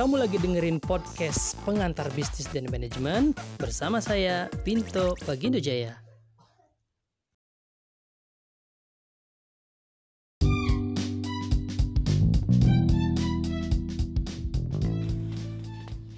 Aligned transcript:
Kamu 0.00 0.16
lagi 0.16 0.40
dengerin 0.40 0.80
podcast 0.80 1.60
Pengantar 1.68 2.08
Bisnis 2.16 2.48
dan 2.48 2.64
Manajemen 2.72 3.36
bersama 3.60 4.00
saya, 4.00 4.48
Pinto 4.64 5.12
Bagindo 5.28 5.60
Jaya. 5.60 6.00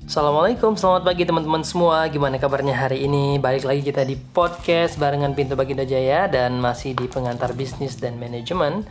Assalamualaikum, 0.06 0.78
selamat 0.78 1.02
pagi 1.02 1.26
teman-teman 1.26 1.66
semua. 1.66 2.06
Gimana 2.06 2.38
kabarnya 2.38 2.78
hari 2.78 3.10
ini? 3.10 3.42
Balik 3.42 3.66
lagi 3.66 3.82
kita 3.82 4.06
di 4.06 4.14
podcast 4.14 4.94
barengan 4.94 5.34
Pintu 5.34 5.58
Bagindo 5.58 5.82
Jaya 5.82 6.30
dan 6.30 6.62
masih 6.62 6.94
di 6.94 7.10
pengantar 7.10 7.50
bisnis 7.58 7.98
dan 7.98 8.14
manajemen. 8.14 8.86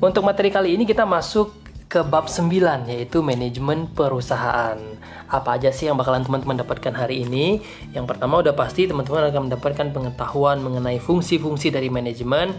Untuk 0.00 0.24
materi 0.24 0.48
kali 0.48 0.72
ini 0.80 0.88
kita 0.88 1.04
masuk 1.04 1.59
ke 1.90 2.06
bab 2.06 2.30
9 2.30 2.86
yaitu 2.86 3.18
manajemen 3.18 3.90
perusahaan. 3.90 4.78
Apa 5.26 5.58
aja 5.58 5.74
sih 5.74 5.90
yang 5.90 5.98
bakalan 5.98 6.22
teman-teman 6.22 6.62
dapatkan 6.62 6.94
hari 6.94 7.26
ini? 7.26 7.58
Yang 7.90 8.14
pertama 8.14 8.38
udah 8.38 8.54
pasti 8.54 8.86
teman-teman 8.86 9.26
akan 9.26 9.50
mendapatkan 9.50 9.90
pengetahuan 9.90 10.62
mengenai 10.62 11.02
fungsi-fungsi 11.02 11.74
dari 11.74 11.90
manajemen, 11.90 12.54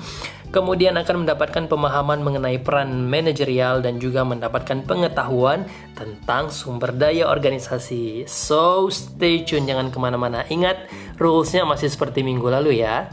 kemudian 0.52 1.00
akan 1.00 1.24
mendapatkan 1.24 1.72
pemahaman 1.72 2.20
mengenai 2.20 2.60
peran 2.60 3.08
manajerial 3.08 3.80
dan 3.80 4.04
juga 4.04 4.28
mendapatkan 4.28 4.84
pengetahuan 4.84 5.64
tentang 5.96 6.52
sumber 6.52 6.92
daya 6.92 7.32
organisasi. 7.32 8.28
So 8.28 8.92
stay 8.92 9.48
tune 9.48 9.64
jangan 9.64 9.96
ke 9.96 10.00
mana-mana. 10.00 10.44
Ingat 10.52 10.92
rulesnya 11.16 11.64
masih 11.64 11.88
seperti 11.88 12.20
minggu 12.20 12.52
lalu 12.52 12.84
ya. 12.84 13.08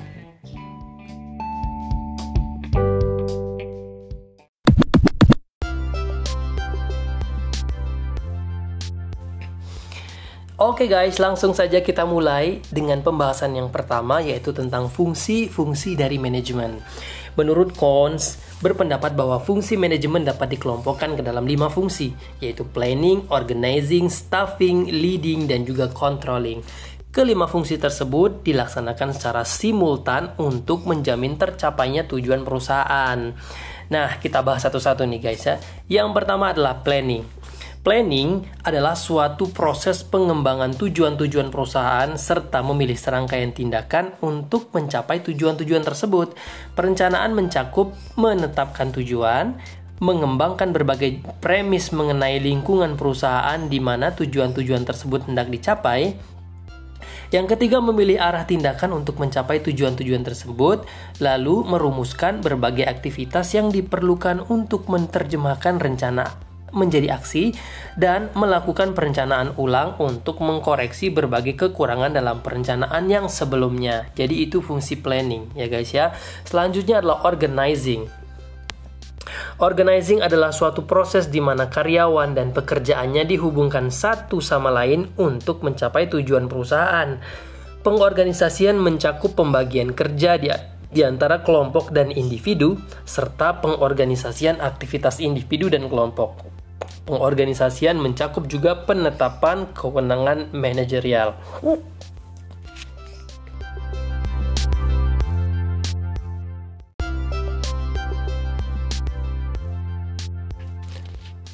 Oke 10.58 10.90
guys, 10.90 11.22
langsung 11.22 11.54
saja 11.54 11.78
kita 11.78 12.02
mulai 12.02 12.58
dengan 12.74 12.98
pembahasan 12.98 13.54
yang 13.54 13.70
pertama 13.70 14.18
yaitu 14.18 14.50
tentang 14.50 14.90
fungsi-fungsi 14.90 15.94
dari 15.94 16.18
manajemen. 16.18 16.82
Menurut 17.38 17.78
Kons, 17.78 18.42
berpendapat 18.58 19.14
bahwa 19.14 19.38
fungsi 19.38 19.78
manajemen 19.78 20.26
dapat 20.26 20.58
dikelompokkan 20.58 21.14
ke 21.14 21.22
dalam 21.22 21.46
lima 21.46 21.70
fungsi, 21.70 22.10
yaitu 22.42 22.66
planning, 22.66 23.22
organizing, 23.30 24.10
staffing, 24.10 24.90
leading, 24.90 25.46
dan 25.46 25.62
juga 25.62 25.86
controlling. 25.94 26.58
Kelima 27.14 27.46
fungsi 27.46 27.78
tersebut 27.78 28.42
dilaksanakan 28.42 29.14
secara 29.14 29.46
simultan 29.46 30.34
untuk 30.42 30.90
menjamin 30.90 31.38
tercapainya 31.38 32.02
tujuan 32.10 32.42
perusahaan. 32.42 33.30
Nah, 33.94 34.08
kita 34.18 34.42
bahas 34.42 34.66
satu-satu 34.66 35.06
nih 35.06 35.22
guys 35.22 35.46
ya. 35.46 35.56
Yang 35.86 36.18
pertama 36.18 36.50
adalah 36.50 36.82
planning. 36.82 37.37
Planning 37.88 38.44
adalah 38.68 38.92
suatu 38.92 39.48
proses 39.48 40.04
pengembangan 40.04 40.76
tujuan-tujuan 40.76 41.48
perusahaan 41.48 42.20
serta 42.20 42.60
memilih 42.60 43.00
serangkaian 43.00 43.48
tindakan 43.48 44.12
untuk 44.20 44.68
mencapai 44.76 45.24
tujuan-tujuan 45.24 45.88
tersebut. 45.88 46.36
Perencanaan 46.76 47.32
mencakup 47.32 47.96
menetapkan 48.20 48.92
tujuan, 48.92 49.56
mengembangkan 50.04 50.68
berbagai 50.68 51.24
premis 51.40 51.88
mengenai 51.88 52.36
lingkungan 52.44 52.92
perusahaan 53.00 53.56
di 53.56 53.80
mana 53.80 54.12
tujuan-tujuan 54.12 54.84
tersebut 54.84 55.24
hendak 55.24 55.48
dicapai, 55.48 56.12
yang 57.32 57.48
ketiga, 57.48 57.80
memilih 57.80 58.20
arah 58.20 58.44
tindakan 58.44 59.00
untuk 59.00 59.16
mencapai 59.16 59.64
tujuan-tujuan 59.64 60.28
tersebut, 60.28 60.84
lalu 61.24 61.64
merumuskan 61.64 62.44
berbagai 62.44 62.84
aktivitas 62.84 63.56
yang 63.56 63.72
diperlukan 63.72 64.44
untuk 64.52 64.92
menerjemahkan 64.92 65.80
rencana 65.80 66.47
menjadi 66.72 67.16
aksi 67.16 67.56
dan 67.96 68.32
melakukan 68.36 68.92
perencanaan 68.92 69.56
ulang 69.56 69.96
untuk 70.00 70.40
mengkoreksi 70.44 71.10
berbagai 71.12 71.56
kekurangan 71.56 72.14
dalam 72.14 72.40
perencanaan 72.44 73.08
yang 73.08 73.26
sebelumnya. 73.26 74.10
Jadi 74.14 74.44
itu 74.44 74.60
fungsi 74.60 75.00
planning 75.00 75.52
ya 75.56 75.66
guys 75.66 75.90
ya. 75.92 76.12
Selanjutnya 76.44 77.00
adalah 77.00 77.24
organizing. 77.28 78.08
Organizing 79.58 80.22
adalah 80.22 80.54
suatu 80.54 80.86
proses 80.86 81.26
di 81.26 81.42
mana 81.42 81.66
karyawan 81.66 82.30
dan 82.32 82.54
pekerjaannya 82.54 83.26
dihubungkan 83.26 83.90
satu 83.90 84.38
sama 84.38 84.70
lain 84.70 85.10
untuk 85.18 85.66
mencapai 85.66 86.06
tujuan 86.06 86.46
perusahaan. 86.46 87.18
Pengorganisasian 87.82 88.78
mencakup 88.78 89.34
pembagian 89.34 89.94
kerja 89.94 90.38
di 90.38 90.50
di 90.88 91.04
antara 91.04 91.44
kelompok 91.44 91.92
dan 91.92 92.08
individu, 92.08 92.80
serta 93.04 93.60
pengorganisasian 93.60 94.56
aktivitas 94.56 95.20
individu 95.20 95.68
dan 95.68 95.84
kelompok. 95.84 96.57
Pengorganisasian 97.08 97.96
mencakup 97.96 98.46
juga 98.46 98.84
penetapan 98.84 99.70
kewenangan 99.72 100.52
manajerial. 100.52 101.34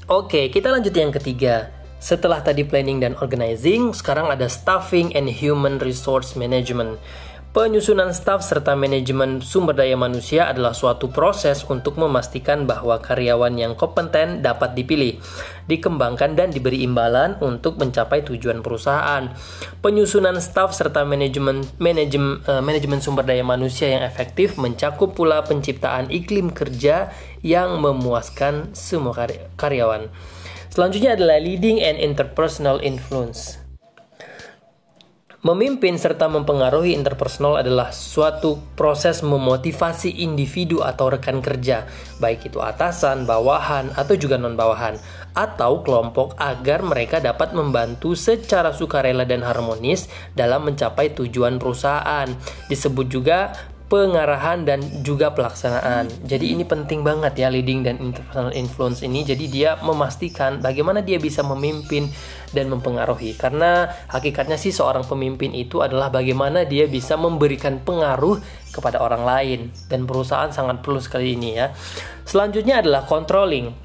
Oke, 0.04 0.52
kita 0.52 0.68
lanjut 0.68 0.92
yang 0.92 1.08
ketiga. 1.16 1.72
Setelah 1.96 2.44
tadi 2.44 2.60
planning 2.60 3.00
dan 3.00 3.16
organizing, 3.24 3.96
sekarang 3.96 4.28
ada 4.28 4.44
staffing 4.44 5.16
and 5.16 5.32
human 5.32 5.80
resource 5.80 6.36
management. 6.36 7.00
Penyusunan 7.54 8.10
staf 8.10 8.42
serta 8.42 8.75
manajemen 8.75 9.38
sumber 9.38 9.78
daya 9.78 9.94
manusia 9.94 10.50
adalah 10.50 10.75
suatu 10.75 11.15
proses 11.15 11.62
untuk 11.70 11.94
memastikan 12.03 12.66
bahwa 12.66 12.98
karyawan 12.98 13.54
yang 13.54 13.78
kompeten 13.78 14.42
dapat 14.42 14.75
dipilih, 14.75 15.22
dikembangkan 15.70 16.34
dan 16.34 16.50
diberi 16.50 16.82
imbalan 16.82 17.38
untuk 17.38 17.78
mencapai 17.78 18.26
tujuan 18.26 18.59
perusahaan. 18.59 19.31
Penyusunan 19.78 20.34
staf 20.42 20.75
serta 20.75 21.06
manajemen 21.06 21.62
manajemen 21.78 22.42
uh, 22.50 22.59
manajemen 22.59 22.98
sumber 22.98 23.22
daya 23.22 23.47
manusia 23.47 23.86
yang 23.86 24.03
efektif 24.03 24.59
mencakup 24.59 25.15
pula 25.15 25.47
penciptaan 25.47 26.10
iklim 26.10 26.50
kerja 26.50 27.15
yang 27.47 27.78
memuaskan 27.78 28.75
semua 28.75 29.15
karyawan. 29.54 30.10
Selanjutnya 30.75 31.15
adalah 31.15 31.38
leading 31.38 31.78
and 31.78 32.03
interpersonal 32.03 32.82
influence. 32.82 33.62
Memimpin 35.44 36.00
serta 36.00 36.25
mempengaruhi 36.25 36.97
interpersonal 36.97 37.60
adalah 37.60 37.93
suatu 37.93 38.56
proses 38.72 39.21
memotivasi 39.21 40.25
individu 40.25 40.81
atau 40.81 41.12
rekan 41.12 41.44
kerja, 41.44 41.84
baik 42.16 42.49
itu 42.49 42.65
atasan, 42.65 43.28
bawahan, 43.28 43.93
atau 43.93 44.16
juga 44.16 44.41
non-bawahan, 44.41 44.97
atau 45.37 45.84
kelompok 45.84 46.33
agar 46.41 46.81
mereka 46.81 47.21
dapat 47.21 47.53
membantu 47.53 48.16
secara 48.16 48.72
sukarela 48.72 49.28
dan 49.28 49.44
harmonis 49.44 50.09
dalam 50.33 50.65
mencapai 50.65 51.12
tujuan 51.12 51.60
perusahaan. 51.60 52.25
Disebut 52.72 53.04
juga 53.12 53.53
pengarahan 53.93 54.65
dan 54.65 54.81
juga 55.05 55.37
pelaksanaan. 55.37 56.09
Jadi 56.25 56.56
ini 56.56 56.65
penting 56.65 57.05
banget 57.05 57.37
ya 57.37 57.53
leading 57.53 57.84
dan 57.84 58.00
interpersonal 58.00 58.56
influence 58.56 59.05
ini. 59.05 59.22
Jadi 59.22 59.45
dia 59.53 59.77
memastikan 59.84 60.59
bagaimana 60.65 61.05
dia 61.05 61.21
bisa 61.21 61.45
memimpin 61.45 62.09
dan 62.56 62.72
mempengaruhi. 62.72 63.37
Karena 63.37 63.93
hakikatnya 64.09 64.56
sih 64.56 64.72
seorang 64.72 65.05
pemimpin 65.05 65.53
itu 65.53 65.84
adalah 65.84 66.09
bagaimana 66.09 66.65
dia 66.65 66.89
bisa 66.89 67.21
memberikan 67.21 67.83
pengaruh 67.84 68.41
kepada 68.72 69.05
orang 69.05 69.22
lain 69.22 69.61
dan 69.93 70.09
perusahaan 70.09 70.49
sangat 70.51 70.81
perlu 70.81 70.99
sekali 70.99 71.37
ini 71.37 71.61
ya. 71.61 71.71
Selanjutnya 72.25 72.81
adalah 72.81 73.05
controlling. 73.05 73.84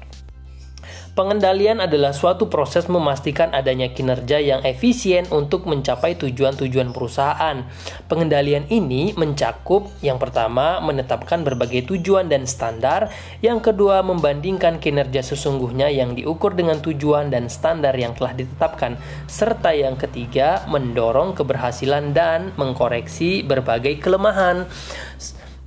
Pengendalian 1.20 1.84
adalah 1.84 2.16
suatu 2.16 2.48
proses 2.48 2.88
memastikan 2.88 3.52
adanya 3.52 3.92
kinerja 3.92 4.40
yang 4.40 4.64
efisien 4.64 5.28
untuk 5.28 5.68
mencapai 5.68 6.16
tujuan-tujuan 6.16 6.96
perusahaan. 6.96 7.60
Pengendalian 8.08 8.64
ini 8.72 9.12
mencakup 9.12 9.92
yang 10.00 10.16
pertama 10.16 10.80
menetapkan 10.80 11.44
berbagai 11.44 11.92
tujuan 11.92 12.32
dan 12.32 12.48
standar, 12.48 13.12
yang 13.44 13.60
kedua 13.60 14.00
membandingkan 14.00 14.80
kinerja 14.80 15.20
sesungguhnya 15.20 15.92
yang 15.92 16.16
diukur 16.16 16.56
dengan 16.56 16.80
tujuan 16.80 17.28
dan 17.28 17.52
standar 17.52 17.92
yang 18.00 18.16
telah 18.16 18.32
ditetapkan, 18.32 18.96
serta 19.28 19.76
yang 19.76 20.00
ketiga 20.00 20.64
mendorong 20.72 21.36
keberhasilan 21.36 22.16
dan 22.16 22.56
mengkoreksi 22.56 23.44
berbagai 23.44 24.00
kelemahan. 24.00 24.64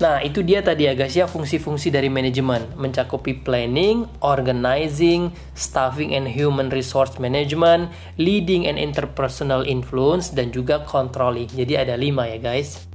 Nah, 0.01 0.19
itu 0.25 0.41
dia 0.41 0.59
tadi 0.65 0.89
ya 0.89 0.97
guys 0.97 1.13
ya 1.13 1.29
fungsi-fungsi 1.29 1.93
dari 1.93 2.09
manajemen 2.09 2.65
mencakupi 2.75 3.39
planning, 3.39 4.09
organizing, 4.25 5.29
staffing 5.53 6.17
and 6.17 6.27
human 6.27 6.73
resource 6.73 7.21
management, 7.21 7.93
leading 8.17 8.65
and 8.65 8.81
interpersonal 8.81 9.61
influence 9.63 10.33
dan 10.33 10.49
juga 10.49 10.81
controlling. 10.83 11.47
Jadi 11.53 11.77
ada 11.77 11.93
lima 11.93 12.25
ya 12.25 12.41
guys. 12.41 12.89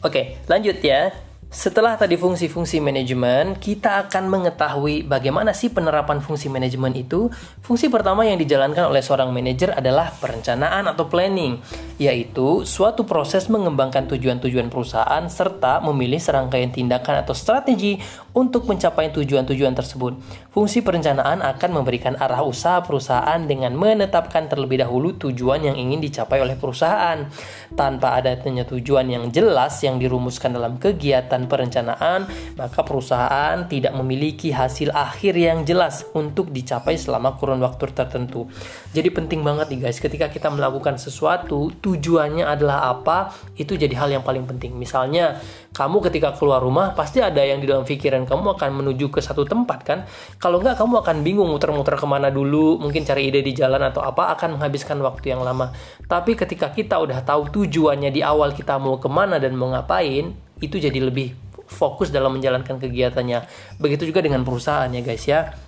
Oke, 0.00 0.38
lanjut 0.46 0.78
ya. 0.80 1.27
Setelah 1.48 1.96
tadi 1.96 2.20
fungsi-fungsi 2.20 2.76
manajemen, 2.76 3.56
kita 3.56 4.04
akan 4.04 4.28
mengetahui 4.28 5.08
bagaimana 5.08 5.56
sih 5.56 5.72
penerapan 5.72 6.20
fungsi 6.20 6.52
manajemen 6.52 6.92
itu. 6.92 7.32
Fungsi 7.64 7.88
pertama 7.88 8.28
yang 8.28 8.36
dijalankan 8.36 8.84
oleh 8.92 9.00
seorang 9.00 9.32
manajer 9.32 9.72
adalah 9.72 10.12
perencanaan 10.12 10.84
atau 10.92 11.08
planning, 11.08 11.56
yaitu 11.96 12.68
suatu 12.68 13.08
proses 13.08 13.48
mengembangkan 13.48 14.04
tujuan-tujuan 14.12 14.68
perusahaan 14.68 15.24
serta 15.24 15.80
memilih 15.88 16.20
serangkaian 16.20 16.68
tindakan 16.68 17.24
atau 17.24 17.32
strategi 17.32 17.96
untuk 18.38 18.70
mencapai 18.70 19.10
tujuan-tujuan 19.10 19.74
tersebut. 19.74 20.14
Fungsi 20.54 20.86
perencanaan 20.86 21.42
akan 21.42 21.70
memberikan 21.74 22.14
arah 22.14 22.46
usaha 22.46 22.78
perusahaan 22.86 23.42
dengan 23.42 23.74
menetapkan 23.74 24.46
terlebih 24.46 24.78
dahulu 24.78 25.18
tujuan 25.18 25.66
yang 25.66 25.74
ingin 25.74 25.98
dicapai 25.98 26.38
oleh 26.38 26.54
perusahaan. 26.54 27.26
Tanpa 27.74 28.14
adanya 28.14 28.62
tujuan 28.62 29.10
yang 29.10 29.34
jelas 29.34 29.82
yang 29.82 29.98
dirumuskan 29.98 30.54
dalam 30.54 30.78
kegiatan 30.78 31.50
perencanaan, 31.50 32.30
maka 32.54 32.80
perusahaan 32.86 33.66
tidak 33.66 33.98
memiliki 33.98 34.54
hasil 34.54 34.94
akhir 34.94 35.34
yang 35.34 35.66
jelas 35.66 36.06
untuk 36.14 36.54
dicapai 36.54 36.94
selama 36.94 37.34
kurun 37.34 37.58
waktu 37.58 37.90
tertentu. 37.90 38.46
Jadi 38.88 39.12
penting 39.12 39.44
banget 39.44 39.68
nih 39.68 39.84
guys, 39.84 40.00
ketika 40.00 40.32
kita 40.32 40.48
melakukan 40.48 40.96
sesuatu, 40.96 41.68
tujuannya 41.84 42.48
adalah 42.48 42.88
apa, 42.88 43.36
itu 43.60 43.76
jadi 43.76 43.92
hal 43.92 44.08
yang 44.08 44.24
paling 44.24 44.48
penting. 44.48 44.72
Misalnya, 44.80 45.36
kamu 45.76 46.00
ketika 46.08 46.32
keluar 46.32 46.64
rumah, 46.64 46.96
pasti 46.96 47.20
ada 47.20 47.44
yang 47.44 47.60
di 47.60 47.68
dalam 47.68 47.84
pikiran 47.84 48.24
kamu 48.24 48.56
akan 48.56 48.70
menuju 48.80 49.12
ke 49.12 49.20
satu 49.20 49.44
tempat 49.44 49.84
kan? 49.84 49.98
Kalau 50.40 50.64
enggak, 50.64 50.80
kamu 50.80 51.04
akan 51.04 51.16
bingung 51.20 51.52
muter-muter 51.52 52.00
ke 52.00 52.06
mana 52.08 52.32
dulu, 52.32 52.80
mungkin 52.80 53.04
cari 53.04 53.28
ide 53.28 53.44
di 53.44 53.52
jalan 53.52 53.92
atau 53.92 54.00
apa, 54.00 54.32
akan 54.32 54.56
menghabiskan 54.56 54.96
waktu 55.04 55.36
yang 55.36 55.44
lama. 55.44 55.68
Tapi 56.08 56.32
ketika 56.32 56.72
kita 56.72 56.96
udah 56.96 57.20
tahu 57.20 57.52
tujuannya 57.52 58.08
di 58.08 58.24
awal 58.24 58.56
kita 58.56 58.80
mau 58.80 58.96
ke 58.96 59.08
mana 59.12 59.36
dan 59.36 59.52
mau 59.52 59.68
ngapain, 59.68 60.32
itu 60.64 60.80
jadi 60.80 60.96
lebih 60.96 61.36
fokus 61.68 62.08
dalam 62.08 62.40
menjalankan 62.40 62.80
kegiatannya. 62.80 63.44
Begitu 63.76 64.08
juga 64.08 64.24
dengan 64.24 64.40
perusahaan 64.48 64.88
ya 64.88 65.04
guys 65.04 65.28
ya. 65.28 65.67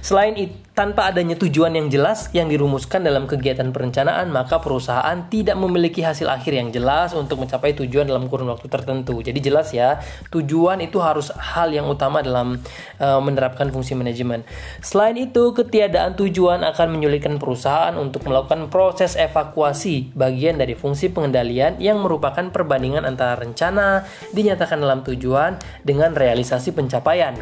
Selain 0.00 0.34
itu, 0.34 0.64
tanpa 0.74 1.06
adanya 1.06 1.38
tujuan 1.38 1.70
yang 1.70 1.86
jelas 1.86 2.34
yang 2.34 2.50
dirumuskan 2.50 3.06
dalam 3.06 3.30
kegiatan 3.30 3.70
perencanaan, 3.70 4.26
maka 4.34 4.58
perusahaan 4.58 5.30
tidak 5.30 5.54
memiliki 5.54 6.02
hasil 6.02 6.26
akhir 6.26 6.50
yang 6.50 6.74
jelas 6.74 7.14
untuk 7.14 7.46
mencapai 7.46 7.78
tujuan 7.78 8.10
dalam 8.10 8.26
kurun 8.26 8.50
waktu 8.50 8.66
tertentu. 8.66 9.22
Jadi 9.22 9.38
jelas 9.38 9.70
ya, 9.70 10.02
tujuan 10.34 10.82
itu 10.82 10.98
harus 10.98 11.30
hal 11.30 11.70
yang 11.70 11.86
utama 11.86 12.26
dalam 12.26 12.58
uh, 12.98 13.22
menerapkan 13.22 13.70
fungsi 13.70 13.94
manajemen. 13.94 14.42
Selain 14.82 15.14
itu, 15.14 15.54
ketiadaan 15.54 16.18
tujuan 16.18 16.66
akan 16.66 16.86
menyulitkan 16.90 17.38
perusahaan 17.38 17.94
untuk 17.94 18.26
melakukan 18.26 18.66
proses 18.66 19.14
evakuasi 19.14 20.10
bagian 20.18 20.58
dari 20.58 20.74
fungsi 20.74 21.14
pengendalian 21.14 21.78
yang 21.78 22.02
merupakan 22.02 22.50
perbandingan 22.50 23.06
antara 23.06 23.38
rencana 23.38 24.02
dinyatakan 24.34 24.82
dalam 24.82 25.06
tujuan 25.06 25.54
dengan 25.86 26.18
realisasi 26.18 26.74
pencapaian. 26.74 27.38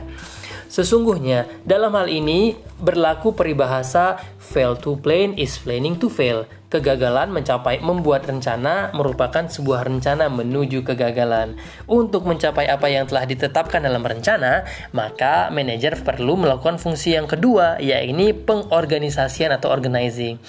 Sesungguhnya, 0.73 1.45
dalam 1.69 1.93
hal 1.93 2.09
ini 2.09 2.57
berlaku 2.81 3.37
peribahasa 3.37 4.17
fail 4.41 4.73
to 4.73 4.97
plan 4.97 5.37
is 5.37 5.61
planning 5.61 6.01
to 6.01 6.09
fail. 6.09 6.49
Kegagalan 6.73 7.29
mencapai 7.29 7.85
membuat 7.85 8.25
rencana 8.25 8.97
merupakan 8.97 9.45
sebuah 9.45 9.85
rencana 9.85 10.33
menuju 10.33 10.89
kegagalan. 10.89 11.61
Untuk 11.85 12.25
mencapai 12.25 12.65
apa 12.65 12.89
yang 12.89 13.05
telah 13.05 13.29
ditetapkan 13.29 13.85
dalam 13.85 14.01
rencana, 14.01 14.65
maka 14.97 15.53
manajer 15.53 16.01
perlu 16.01 16.41
melakukan 16.41 16.81
fungsi 16.81 17.13
yang 17.13 17.29
kedua, 17.29 17.77
yaitu 17.77 18.33
pengorganisasian 18.49 19.53
atau 19.53 19.69
organizing. 19.69 20.41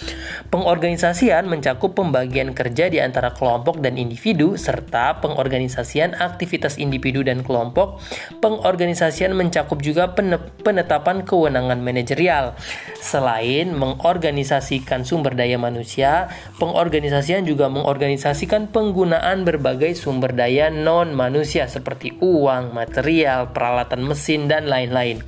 Pengorganisasian 0.47 1.43
mencakup 1.43 1.91
pembagian 1.91 2.55
kerja 2.55 2.87
di 2.87 3.03
antara 3.03 3.35
kelompok 3.35 3.83
dan 3.83 3.99
individu 3.99 4.55
serta 4.55 5.19
pengorganisasian 5.19 6.15
aktivitas 6.15 6.79
individu 6.79 7.19
dan 7.19 7.43
kelompok. 7.43 7.99
Pengorganisasian 8.39 9.35
mencakup 9.35 9.83
juga 9.83 10.15
penetapan 10.63 11.27
kewenangan 11.27 11.83
manajerial. 11.83 12.55
Selain 13.03 13.75
mengorganisasikan 13.75 15.03
sumber 15.03 15.35
daya 15.35 15.59
manusia, 15.59 16.12
pengorganisasian 16.57 17.45
juga 17.45 17.69
mengorganisasikan 17.69 18.69
penggunaan 18.69 19.45
berbagai 19.47 19.93
sumber 19.97 20.33
daya 20.33 20.69
non-manusia 20.73 21.69
seperti 21.69 22.17
uang, 22.19 22.75
material, 22.75 23.53
peralatan 23.53 24.03
mesin, 24.03 24.45
dan 24.49 24.67
lain-lain. 24.69 25.21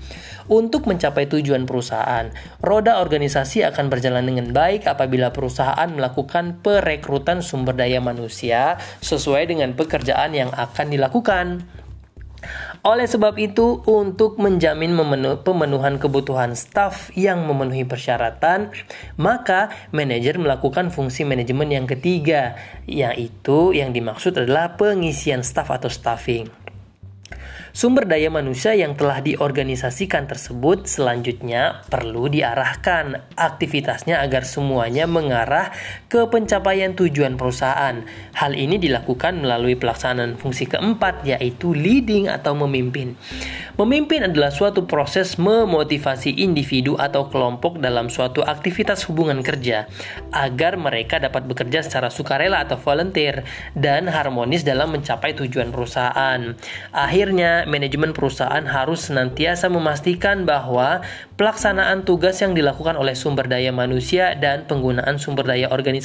Untuk 0.45 0.85
mencapai 0.85 1.25
tujuan 1.25 1.65
perusahaan, 1.65 2.29
roda 2.61 3.01
organisasi 3.01 3.65
akan 3.65 3.89
berjalan 3.89 4.29
dengan 4.29 4.53
baik 4.53 4.85
apabila 4.85 5.33
perusahaan 5.33 5.89
melakukan 5.89 6.61
perekrutan 6.61 7.41
sumber 7.41 7.73
daya 7.73 7.97
manusia 7.97 8.77
sesuai 9.01 9.49
dengan 9.49 9.73
pekerjaan 9.73 10.37
yang 10.37 10.53
akan 10.53 10.93
dilakukan. 10.93 11.65
Oleh 12.85 13.09
sebab 13.09 13.41
itu, 13.41 13.81
untuk 13.89 14.37
menjamin 14.37 14.93
pemenuhan 15.41 15.97
kebutuhan 15.97 16.53
staf 16.53 17.09
yang 17.17 17.41
memenuhi 17.49 17.81
persyaratan, 17.81 18.69
maka 19.17 19.73
manajer 19.89 20.37
melakukan 20.37 20.93
fungsi 20.93 21.25
manajemen 21.25 21.73
yang 21.73 21.89
ketiga, 21.89 22.53
yaitu 22.85 23.73
yang 23.73 23.89
dimaksud 23.89 24.37
adalah 24.37 24.77
pengisian 24.77 25.41
staf 25.41 25.73
atau 25.73 25.89
staffing. 25.89 26.65
Sumber 27.75 28.07
daya 28.07 28.31
manusia 28.31 28.71
yang 28.71 28.95
telah 28.95 29.19
diorganisasikan 29.19 30.31
tersebut 30.31 30.87
selanjutnya 30.87 31.83
perlu 31.91 32.31
diarahkan 32.31 33.35
aktivitasnya 33.35 34.23
agar 34.23 34.47
semuanya 34.47 35.11
mengarah 35.11 35.75
ke 36.15 36.23
pencapaian 36.31 36.95
tujuan 36.95 37.35
perusahaan. 37.35 37.99
Hal 38.39 38.55
ini 38.55 38.79
dilakukan 38.79 39.43
melalui 39.43 39.75
pelaksanaan 39.75 40.39
fungsi 40.39 40.63
keempat 40.63 41.27
yaitu 41.27 41.75
leading 41.75 42.31
atau 42.31 42.55
memimpin. 42.55 43.19
Memimpin 43.75 44.23
adalah 44.31 44.47
suatu 44.47 44.87
proses 44.87 45.35
memotivasi 45.35 46.39
individu 46.39 46.95
atau 46.95 47.27
kelompok 47.27 47.83
dalam 47.83 48.07
suatu 48.07 48.47
aktivitas 48.47 49.03
hubungan 49.11 49.43
kerja 49.43 49.91
agar 50.31 50.79
mereka 50.79 51.19
dapat 51.19 51.43
bekerja 51.51 51.83
secara 51.83 52.07
sukarela 52.07 52.63
atau 52.63 52.79
volunteer 52.79 53.43
dan 53.75 54.07
harmonis 54.07 54.63
dalam 54.63 54.95
mencapai 54.95 55.35
tujuan 55.35 55.75
perusahaan. 55.75 56.55
Akhirnya, 56.95 57.67
manajemen 57.67 58.15
perusahaan 58.15 58.63
harus 58.63 59.11
senantiasa 59.11 59.67
memastikan 59.67 60.47
bahwa 60.47 61.03
pelaksanaan 61.35 62.07
tugas 62.07 62.39
yang 62.39 62.55
dilakukan 62.55 62.95
oleh 62.95 63.19
sumber 63.19 63.51
daya 63.51 63.75
manusia 63.75 64.39
dan 64.39 64.63
penggunaan 64.63 65.19
sumber 65.19 65.43
daya 65.43 65.67
organisasi 65.67 66.04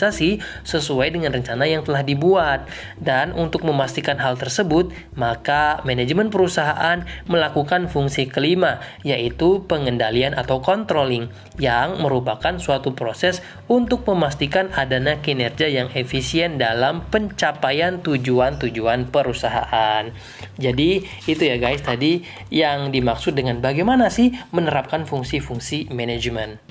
sesuai 0.64 1.12
dengan 1.12 1.37
rencana 1.37 1.69
yang 1.69 1.85
telah 1.85 2.00
dibuat. 2.00 2.64
Dan 2.97 3.37
untuk 3.37 3.69
memastikan 3.69 4.17
hal 4.17 4.41
tersebut, 4.41 4.88
maka 5.12 5.84
manajemen 5.84 6.32
perusahaan 6.32 7.05
melakukan 7.29 7.93
fungsi 7.93 8.25
kelima, 8.25 8.81
yaitu 9.05 9.60
pengendalian 9.69 10.32
atau 10.32 10.65
controlling, 10.65 11.29
yang 11.60 12.01
merupakan 12.01 12.56
suatu 12.56 12.96
proses 12.96 13.44
untuk 13.69 14.08
memastikan 14.08 14.72
adanya 14.72 15.20
kinerja 15.20 15.69
yang 15.69 15.93
efisien 15.93 16.56
dalam 16.56 17.05
pencapaian 17.13 18.01
tujuan-tujuan 18.01 19.13
perusahaan. 19.13 20.08
Jadi, 20.56 21.05
itu 21.27 21.43
ya 21.43 21.60
guys 21.60 21.84
tadi 21.84 22.22
yang 22.48 22.94
dimaksud 22.94 23.34
dengan 23.34 23.58
bagaimana 23.58 24.08
sih 24.08 24.31
menerapkan 24.55 25.05
fungsi-fungsi 25.05 25.91
manajemen. 25.91 26.69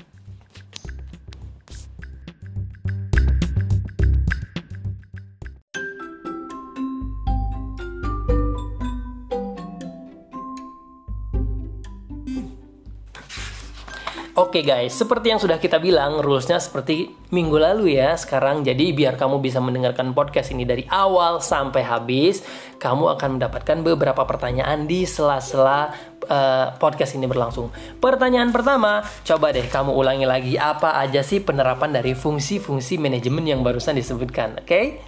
Oke 14.40 14.64
okay 14.64 14.72
guys, 14.72 14.96
seperti 14.96 15.36
yang 15.36 15.36
sudah 15.36 15.60
kita 15.60 15.76
bilang, 15.76 16.16
rulesnya 16.24 16.56
seperti 16.56 17.12
minggu 17.28 17.60
lalu 17.60 18.00
ya 18.00 18.16
sekarang. 18.16 18.64
Jadi 18.64 18.96
biar 18.96 19.20
kamu 19.20 19.36
bisa 19.36 19.60
mendengarkan 19.60 20.16
podcast 20.16 20.48
ini 20.56 20.64
dari 20.64 20.88
awal 20.88 21.44
sampai 21.44 21.84
habis, 21.84 22.40
kamu 22.80 23.20
akan 23.20 23.36
mendapatkan 23.36 23.84
beberapa 23.84 24.24
pertanyaan 24.24 24.88
di 24.88 25.04
sela-sela 25.04 25.92
uh, 26.24 26.72
podcast 26.80 27.20
ini 27.20 27.28
berlangsung. 27.28 27.68
Pertanyaan 28.00 28.48
pertama, 28.48 29.04
coba 29.28 29.52
deh 29.52 29.68
kamu 29.68 29.92
ulangi 29.92 30.24
lagi 30.24 30.56
apa 30.56 30.96
aja 30.96 31.20
sih 31.20 31.44
penerapan 31.44 32.00
dari 32.00 32.16
fungsi-fungsi 32.16 32.96
manajemen 32.96 33.44
yang 33.44 33.60
barusan 33.60 33.92
disebutkan, 33.92 34.56
oke? 34.56 34.64
Okay? 34.64 35.04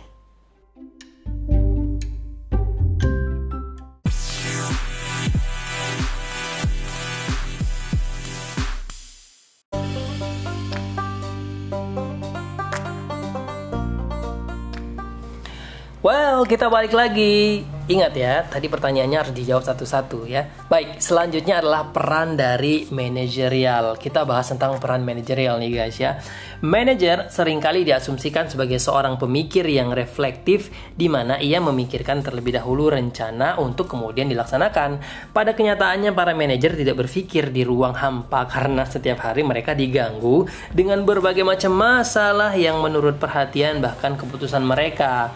Well, 16.03 16.43
kita 16.51 16.67
balik 16.67 16.99
lagi. 16.99 17.63
Ingat 17.87 18.13
ya, 18.19 18.43
tadi 18.43 18.67
pertanyaannya 18.67 19.19
harus 19.23 19.35
dijawab 19.39 19.63
satu-satu 19.63 20.27
ya. 20.27 20.51
Baik, 20.67 20.99
selanjutnya 20.99 21.63
adalah 21.63 21.95
peran 21.95 22.35
dari 22.35 22.91
manajerial. 22.91 23.95
Kita 24.03 24.27
bahas 24.27 24.51
tentang 24.51 24.83
peran 24.83 25.07
manajerial 25.07 25.63
nih 25.63 25.71
guys 25.71 26.03
ya. 26.03 26.19
Manajer 26.59 27.31
sering 27.31 27.63
kali 27.63 27.87
diasumsikan 27.87 28.51
sebagai 28.51 28.83
seorang 28.83 29.15
pemikir 29.15 29.63
yang 29.63 29.95
reflektif 29.95 30.75
di 30.99 31.07
mana 31.07 31.39
ia 31.39 31.63
memikirkan 31.63 32.19
terlebih 32.19 32.59
dahulu 32.59 32.91
rencana 32.91 33.63
untuk 33.63 33.87
kemudian 33.87 34.27
dilaksanakan. 34.27 34.99
Pada 35.31 35.55
kenyataannya 35.55 36.11
para 36.15 36.35
manajer 36.35 36.75
tidak 36.75 36.99
berpikir 36.99 37.55
di 37.55 37.63
ruang 37.63 37.95
hampa 37.95 38.47
karena 38.55 38.83
setiap 38.91 39.23
hari 39.23 39.47
mereka 39.47 39.71
diganggu 39.79 40.51
dengan 40.75 41.07
berbagai 41.07 41.47
macam 41.47 41.79
masalah 41.79 42.59
yang 42.59 42.83
menurut 42.83 43.23
perhatian 43.23 43.79
bahkan 43.79 44.19
keputusan 44.19 44.67
mereka. 44.67 45.31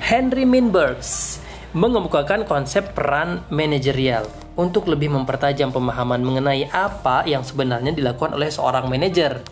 Henry 0.00 0.44
Minbergs 0.44 1.40
mengemukakan 1.76 2.48
konsep 2.48 2.96
peran 2.96 3.44
manajerial 3.52 4.28
untuk 4.56 4.88
lebih 4.88 5.12
mempertajam 5.12 5.72
pemahaman 5.72 6.24
mengenai 6.24 6.68
apa 6.72 7.28
yang 7.28 7.44
sebenarnya 7.44 7.92
dilakukan 7.92 8.32
oleh 8.36 8.48
seorang 8.48 8.88
manajer. 8.88 9.44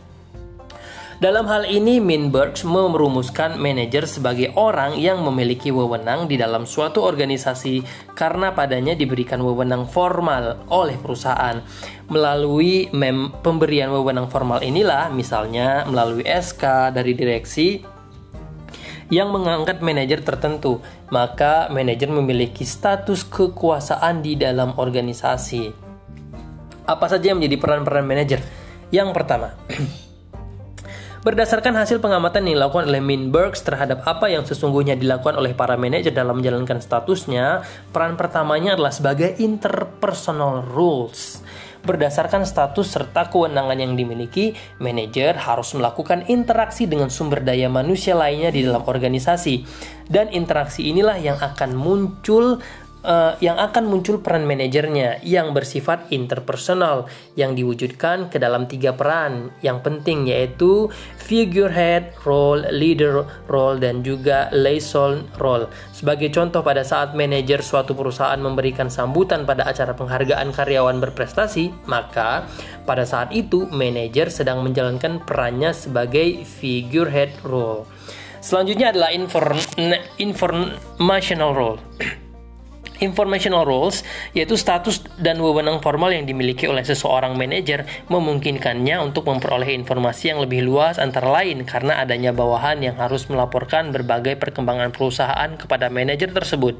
Dalam 1.15 1.47
hal 1.47 1.71
ini, 1.71 2.03
Minberg 2.03 2.59
merumuskan 2.67 3.55
manajer 3.57 4.05
sebagai 4.05 4.51
orang 4.59 4.99
yang 4.99 5.23
memiliki 5.23 5.71
wewenang 5.71 6.27
di 6.27 6.35
dalam 6.35 6.67
suatu 6.67 7.07
organisasi 7.07 7.87
karena 8.19 8.51
padanya 8.51 8.99
diberikan 8.99 9.39
wewenang 9.39 9.87
formal 9.87 10.59
oleh 10.69 10.99
perusahaan. 10.99 11.63
Melalui 12.11 12.91
pemberian 13.41 13.95
wewenang 13.95 14.27
formal 14.27 14.61
inilah, 14.61 15.09
misalnya 15.15 15.87
melalui 15.87 16.27
SK 16.27 16.91
dari 16.91 17.15
direksi 17.15 17.94
yang 19.09 19.33
mengangkat 19.33 19.81
manajer 19.85 20.25
tertentu, 20.25 20.81
maka 21.13 21.69
manajer 21.73 22.09
memiliki 22.09 22.65
status 22.65 23.25
kekuasaan 23.27 24.25
di 24.25 24.37
dalam 24.39 24.77
organisasi. 24.77 25.73
Apa 26.85 27.09
saja 27.09 27.33
yang 27.33 27.41
menjadi 27.41 27.57
peran-peran 27.61 28.05
manajer? 28.05 28.41
Yang 28.93 29.11
pertama, 29.17 29.57
Berdasarkan 31.25 31.73
hasil 31.73 32.05
pengamatan 32.05 32.45
yang 32.45 32.61
dilakukan 32.61 32.85
oleh 32.85 33.01
Minbergs 33.01 33.65
terhadap 33.65 34.05
apa 34.05 34.29
yang 34.29 34.45
sesungguhnya 34.45 34.93
dilakukan 34.93 35.41
oleh 35.41 35.57
para 35.57 35.73
manajer 35.73 36.13
dalam 36.13 36.37
menjalankan 36.37 36.85
statusnya, 36.85 37.65
peran 37.97 38.21
pertamanya 38.21 38.77
adalah 38.77 38.93
sebagai 38.93 39.33
interpersonal 39.41 40.61
rules. 40.69 41.41
Berdasarkan 41.85 42.49
status 42.49 42.97
serta 42.97 43.29
kewenangan 43.29 43.77
yang 43.77 43.93
dimiliki, 43.93 44.57
manajer 44.81 45.37
harus 45.37 45.77
melakukan 45.77 46.25
interaksi 46.33 46.89
dengan 46.89 47.13
sumber 47.13 47.45
daya 47.45 47.69
manusia 47.69 48.17
lainnya 48.17 48.49
di 48.49 48.65
dalam 48.65 48.89
organisasi. 48.89 49.69
Dan 50.09 50.33
interaksi 50.33 50.89
inilah 50.89 51.21
yang 51.21 51.37
akan 51.37 51.77
muncul 51.77 52.65
uh, 53.05 53.37
yang 53.39 53.61
akan 53.61 53.87
muncul 53.87 54.19
peran 54.19 54.49
manajernya 54.49 55.23
yang 55.23 55.53
bersifat 55.53 56.09
interpersonal 56.11 57.07
yang 57.39 57.53
diwujudkan 57.53 58.33
ke 58.33 58.41
dalam 58.41 58.67
tiga 58.67 58.97
peran 58.97 59.53
yang 59.61 59.85
penting 59.85 60.27
yaitu 60.27 60.89
figurehead 61.21 62.17
role, 62.25 62.65
leader 62.73 63.29
role 63.47 63.79
dan 63.79 64.01
juga 64.01 64.49
liaison 64.51 65.29
role. 65.37 65.69
Sebagai 65.93 66.33
contoh 66.33 66.65
pada 66.65 66.83
saat 66.83 67.13
manajer 67.13 67.61
suatu 67.61 67.93
perusahaan 67.93 68.41
memberikan 68.41 68.89
sambutan 68.89 69.45
pada 69.45 69.69
acara 69.69 69.93
penghargaan 69.93 70.51
karyawan 70.51 70.99
berprestasi, 70.99 71.71
maka 71.87 72.49
pada 72.89 73.05
saat 73.05 73.31
itu 73.31 73.69
manajer 73.69 74.33
sedang 74.33 74.65
menjalankan 74.65 75.21
perannya 75.23 75.77
sebagai 75.77 76.43
figurehead 76.49 77.37
role. 77.45 77.85
Selanjutnya 78.45 78.93
adalah 78.93 79.09
inform 79.09 79.57
informational 80.21 81.57
role. 81.57 81.81
Informational 83.03 83.67
roles 83.67 84.07
yaitu 84.39 84.55
status 84.55 85.03
dan 85.19 85.43
wewenang 85.43 85.83
formal 85.83 86.15
yang 86.15 86.31
dimiliki 86.31 86.71
oleh 86.71 86.87
seseorang 86.87 87.35
manajer 87.35 87.87
memungkinkannya 88.07 89.03
untuk 89.03 89.27
memperoleh 89.27 89.75
informasi 89.75 90.31
yang 90.31 90.39
lebih 90.39 90.63
luas 90.63 91.03
antara 91.03 91.27
lain 91.27 91.67
karena 91.67 91.99
adanya 91.99 92.31
bawahan 92.31 92.79
yang 92.87 92.95
harus 92.95 93.27
melaporkan 93.27 93.91
berbagai 93.91 94.39
perkembangan 94.39 94.95
perusahaan 94.95 95.51
kepada 95.59 95.91
manajer 95.91 96.31
tersebut. 96.31 96.79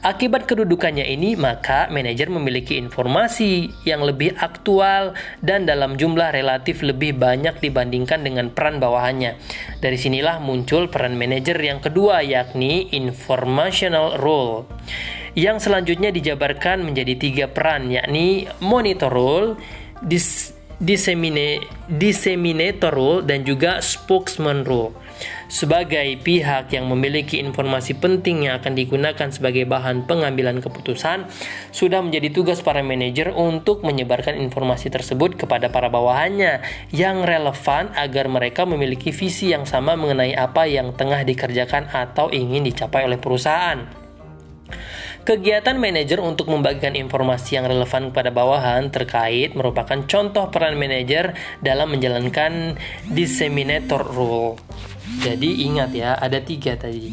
Akibat 0.00 0.48
kedudukannya 0.48 1.04
ini, 1.12 1.36
maka 1.36 1.84
manajer 1.92 2.32
memiliki 2.32 2.80
informasi 2.80 3.68
yang 3.84 4.00
lebih 4.00 4.32
aktual 4.40 5.12
dan 5.44 5.68
dalam 5.68 6.00
jumlah 6.00 6.32
relatif 6.32 6.80
lebih 6.80 7.20
banyak 7.20 7.60
dibandingkan 7.60 8.24
dengan 8.24 8.48
peran 8.48 8.80
bawahannya. 8.80 9.36
Dari 9.84 10.00
sinilah 10.00 10.40
muncul 10.40 10.88
peran 10.88 11.20
manajer 11.20 11.60
yang 11.60 11.84
kedua, 11.84 12.24
yakni 12.24 12.88
informational 12.96 14.16
role 14.16 14.64
yang 15.38 15.62
selanjutnya 15.62 16.10
dijabarkan 16.10 16.82
menjadi 16.82 17.14
tiga 17.18 17.46
peran 17.50 17.90
yakni 17.90 18.50
monitor 18.58 19.12
role, 19.12 19.58
dis, 20.02 20.54
disseminator 21.90 22.88
role 22.88 23.20
dan 23.20 23.44
juga 23.44 23.84
spokesman 23.84 24.64
role. 24.64 24.96
Sebagai 25.52 26.16
pihak 26.24 26.72
yang 26.72 26.88
memiliki 26.88 27.36
informasi 27.42 27.98
penting 28.00 28.48
yang 28.48 28.62
akan 28.62 28.72
digunakan 28.72 29.28
sebagai 29.28 29.68
bahan 29.68 30.08
pengambilan 30.08 30.64
keputusan, 30.64 31.28
sudah 31.74 32.00
menjadi 32.00 32.32
tugas 32.32 32.64
para 32.64 32.80
manajer 32.80 33.36
untuk 33.36 33.84
menyebarkan 33.84 34.40
informasi 34.40 34.88
tersebut 34.88 35.36
kepada 35.36 35.68
para 35.68 35.92
bawahannya 35.92 36.64
yang 36.94 37.26
relevan 37.28 37.92
agar 37.92 38.32
mereka 38.32 38.64
memiliki 38.64 39.12
visi 39.12 39.52
yang 39.52 39.68
sama 39.68 39.98
mengenai 39.98 40.32
apa 40.32 40.64
yang 40.64 40.96
tengah 40.96 41.20
dikerjakan 41.26 41.92
atau 41.92 42.32
ingin 42.32 42.64
dicapai 42.64 43.04
oleh 43.04 43.20
perusahaan. 43.20 43.99
Kegiatan 45.20 45.76
manajer 45.76 46.16
untuk 46.16 46.48
membagikan 46.48 46.96
informasi 46.96 47.60
yang 47.60 47.68
relevan 47.68 48.08
kepada 48.08 48.32
bawahan 48.32 48.88
terkait 48.88 49.52
merupakan 49.52 50.00
contoh 50.08 50.48
peran 50.48 50.80
manajer 50.80 51.36
dalam 51.60 51.92
menjalankan 51.92 52.80
disseminator 53.04 54.00
role. 54.00 54.56
Jadi 55.20 55.68
ingat 55.68 55.92
ya, 55.92 56.16
ada 56.16 56.40
tiga 56.40 56.72
tadi. 56.80 57.12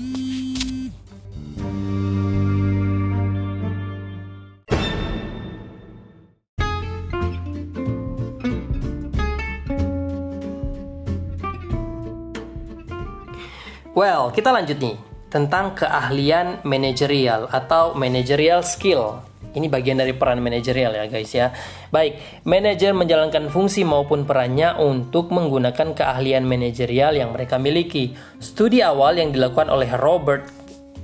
Well, 13.92 14.32
kita 14.32 14.54
lanjut 14.54 14.78
nih 14.80 15.07
tentang 15.27 15.75
keahlian 15.75 16.63
manajerial 16.63 17.51
atau 17.51 17.91
managerial 17.96 18.63
skill. 18.63 19.19
Ini 19.57 19.67
bagian 19.72 19.98
dari 19.98 20.13
peran 20.13 20.39
manajerial 20.39 20.93
ya 20.93 21.05
guys 21.10 21.31
ya. 21.34 21.50
Baik, 21.89 22.43
manajer 22.46 22.93
menjalankan 22.93 23.50
fungsi 23.50 23.81
maupun 23.81 24.24
perannya 24.27 24.77
untuk 24.77 25.34
menggunakan 25.34 25.98
keahlian 25.98 26.46
manajerial 26.46 27.17
yang 27.17 27.34
mereka 27.34 27.57
miliki. 27.57 28.13
Studi 28.38 28.86
awal 28.86 29.17
yang 29.17 29.34
dilakukan 29.34 29.72
oleh 29.72 29.89
Robert 29.98 30.46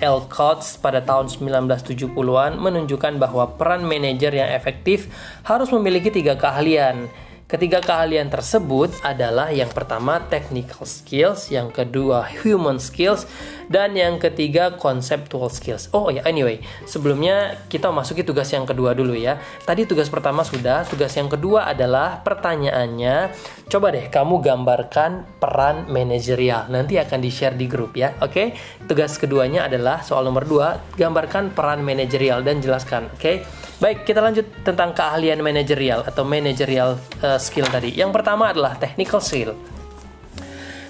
L. 0.04 0.28
Coates 0.28 0.76
pada 0.76 1.00
tahun 1.00 1.32
1970-an 1.32 2.60
menunjukkan 2.60 3.14
bahwa 3.18 3.56
peran 3.56 3.88
manajer 3.88 4.36
yang 4.36 4.52
efektif 4.52 5.08
harus 5.48 5.72
memiliki 5.72 6.12
tiga 6.12 6.36
keahlian 6.36 7.08
Ketiga 7.54 7.86
keahlian 7.86 8.34
tersebut 8.34 8.98
adalah 9.06 9.54
yang 9.54 9.70
pertama 9.70 10.18
technical 10.26 10.90
skills, 10.90 11.54
yang 11.54 11.70
kedua 11.70 12.26
human 12.42 12.82
skills, 12.82 13.30
dan 13.70 13.94
yang 13.94 14.18
ketiga 14.18 14.74
conceptual 14.74 15.54
skills. 15.54 15.86
Oh 15.94 16.10
ya, 16.10 16.26
anyway, 16.26 16.66
sebelumnya 16.90 17.62
kita 17.70 17.94
masuki 17.94 18.26
tugas 18.26 18.50
yang 18.50 18.66
kedua 18.66 18.98
dulu 18.98 19.14
ya. 19.14 19.38
Tadi 19.70 19.86
tugas 19.86 20.10
pertama 20.10 20.42
sudah, 20.42 20.82
tugas 20.90 21.14
yang 21.14 21.30
kedua 21.30 21.70
adalah 21.70 22.26
pertanyaannya. 22.26 23.30
Coba 23.70 23.94
deh 23.94 24.10
kamu 24.10 24.42
gambarkan 24.42 25.38
peran 25.38 25.86
manajerial. 25.94 26.74
Nanti 26.74 26.98
akan 26.98 27.22
di-share 27.22 27.54
di 27.54 27.70
grup 27.70 27.94
ya. 27.94 28.18
Oke. 28.26 28.34
Okay? 28.34 28.48
Tugas 28.90 29.14
keduanya 29.22 29.70
adalah 29.70 30.02
soal 30.02 30.26
nomor 30.26 30.50
dua, 30.50 30.82
gambarkan 30.98 31.54
peran 31.54 31.86
manajerial 31.86 32.42
dan 32.42 32.66
jelaskan. 32.66 33.14
Oke. 33.14 33.22
Okay? 33.22 33.38
Baik, 33.82 34.06
kita 34.06 34.22
lanjut 34.22 34.46
tentang 34.62 34.94
keahlian 34.94 35.42
manajerial 35.42 36.06
atau 36.06 36.22
manajerial 36.22 37.02
uh, 37.26 37.42
skill 37.42 37.66
tadi. 37.66 37.90
Yang 37.98 38.14
pertama 38.14 38.54
adalah 38.54 38.78
technical 38.78 39.18
skill. 39.18 39.58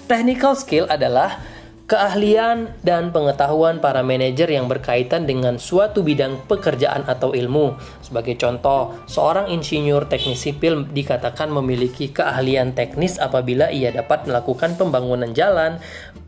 Technical 0.04 0.52
skill 0.52 0.84
adalah 0.84 1.40
keahlian 1.84 2.72
dan 2.80 3.08
pengetahuan 3.08 3.80
para 3.80 4.04
manajer 4.04 4.48
yang 4.52 4.68
berkaitan 4.68 5.24
dengan 5.24 5.56
suatu 5.56 6.04
bidang 6.04 6.44
pekerjaan 6.44 7.08
atau 7.08 7.32
ilmu. 7.32 7.76
Sebagai 8.04 8.36
contoh, 8.36 8.96
seorang 9.08 9.48
insinyur 9.52 10.04
teknik 10.04 10.36
sipil 10.36 10.84
dikatakan 10.84 11.48
memiliki 11.48 12.12
keahlian 12.12 12.76
teknis 12.76 13.16
apabila 13.16 13.72
ia 13.72 13.92
dapat 13.92 14.28
melakukan 14.28 14.76
pembangunan 14.76 15.32
jalan, 15.32 15.80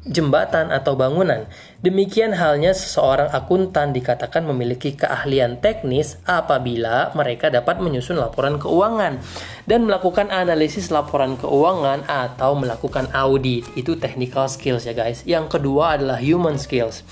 jembatan 0.06 0.70
atau 0.70 0.94
bangunan. 0.94 1.50
Demikian 1.82 2.34
halnya 2.34 2.72
seseorang 2.72 3.30
akuntan 3.34 3.90
dikatakan 3.90 4.46
memiliki 4.46 4.94
keahlian 4.94 5.58
teknis 5.58 6.18
apabila 6.24 7.10
mereka 7.18 7.50
dapat 7.50 7.82
menyusun 7.82 8.18
laporan 8.18 8.58
keuangan 8.62 9.18
dan 9.66 9.80
melakukan 9.84 10.30
analisis 10.30 10.94
laporan 10.94 11.34
keuangan 11.36 12.06
atau 12.06 12.54
melakukan 12.54 13.10
audit. 13.12 13.66
Itu 13.74 13.98
technical 13.98 14.46
skills 14.46 14.86
ya 14.86 14.94
guys. 14.94 15.26
Yang 15.26 15.58
kedua 15.58 15.98
adalah 15.98 16.22
human 16.22 16.56
skills. 16.56 17.02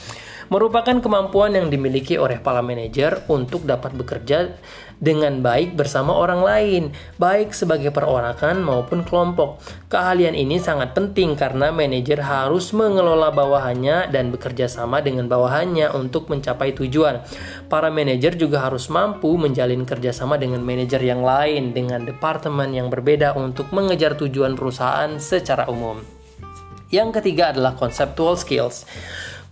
merupakan 0.52 1.00
kemampuan 1.00 1.56
yang 1.56 1.72
dimiliki 1.72 2.20
oleh 2.20 2.36
para 2.36 2.60
manajer 2.60 3.24
untuk 3.32 3.64
dapat 3.64 3.96
bekerja 3.96 4.52
dengan 5.04 5.44
baik 5.44 5.76
bersama 5.76 6.16
orang 6.16 6.40
lain, 6.40 6.82
baik 7.20 7.52
sebagai 7.52 7.92
perorangan 7.92 8.56
maupun 8.64 9.04
kelompok. 9.04 9.60
Keahlian 9.92 10.32
ini 10.32 10.56
sangat 10.56 10.96
penting 10.96 11.36
karena 11.36 11.68
manajer 11.68 12.24
harus 12.24 12.72
mengelola 12.72 13.28
bawahannya 13.28 14.08
dan 14.08 14.32
bekerja 14.32 14.64
sama 14.66 15.04
dengan 15.04 15.28
bawahannya 15.28 15.92
untuk 15.92 16.32
mencapai 16.32 16.72
tujuan. 16.72 17.20
Para 17.68 17.92
manajer 17.92 18.40
juga 18.40 18.64
harus 18.64 18.88
mampu 18.88 19.36
menjalin 19.36 19.84
kerjasama 19.84 20.40
dengan 20.40 20.64
manajer 20.64 21.04
yang 21.04 21.20
lain 21.20 21.76
dengan 21.76 22.08
departemen 22.08 22.72
yang 22.72 22.88
berbeda 22.88 23.36
untuk 23.36 23.68
mengejar 23.76 24.16
tujuan 24.16 24.56
perusahaan 24.56 25.20
secara 25.20 25.68
umum. 25.68 26.00
Yang 26.94 27.20
ketiga 27.20 27.50
adalah 27.50 27.74
conceptual 27.74 28.38
skills. 28.38 28.86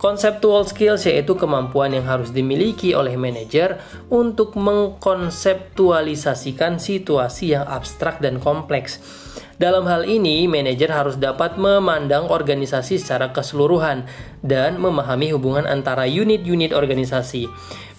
Conceptual 0.03 0.67
skills 0.67 1.07
yaitu 1.07 1.39
kemampuan 1.39 1.95
yang 1.95 2.11
harus 2.11 2.35
dimiliki 2.35 2.91
oleh 2.91 3.15
manajer 3.15 3.79
untuk 4.11 4.59
mengkonseptualisasikan 4.59 6.83
situasi 6.83 7.55
yang 7.55 7.63
abstrak 7.71 8.19
dan 8.19 8.43
kompleks. 8.43 8.99
Dalam 9.63 9.87
hal 9.87 10.03
ini, 10.03 10.51
manajer 10.51 10.91
harus 10.91 11.23
dapat 11.23 11.55
memandang 11.55 12.35
organisasi 12.35 12.99
secara 12.99 13.31
keseluruhan 13.31 14.11
dan 14.43 14.83
memahami 14.83 15.39
hubungan 15.39 15.71
antara 15.71 16.11
unit-unit 16.11 16.75
organisasi. 16.75 17.47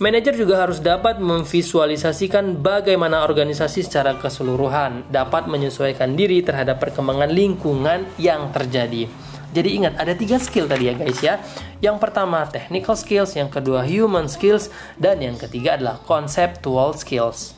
Manajer 0.03 0.35
juga 0.35 0.59
harus 0.59 0.83
dapat 0.83 1.23
memvisualisasikan 1.23 2.59
bagaimana 2.59 3.23
organisasi 3.23 3.79
secara 3.79 4.19
keseluruhan 4.19 5.07
dapat 5.07 5.47
menyesuaikan 5.47 6.19
diri 6.19 6.43
terhadap 6.43 6.83
perkembangan 6.83 7.31
lingkungan 7.31 8.11
yang 8.19 8.51
terjadi. 8.51 9.07
Jadi 9.53 9.69
ingat 9.77 9.93
ada 10.01 10.17
tiga 10.17 10.41
skill 10.41 10.65
tadi 10.65 10.89
ya 10.89 10.97
guys 10.97 11.21
ya. 11.21 11.37
Yang 11.77 12.01
pertama 12.01 12.41
technical 12.49 12.97
skills, 12.97 13.37
yang 13.37 13.53
kedua 13.53 13.85
human 13.85 14.25
skills, 14.25 14.73
dan 14.97 15.21
yang 15.21 15.37
ketiga 15.37 15.77
adalah 15.77 16.01
conceptual 16.09 16.97
skills. 16.97 17.53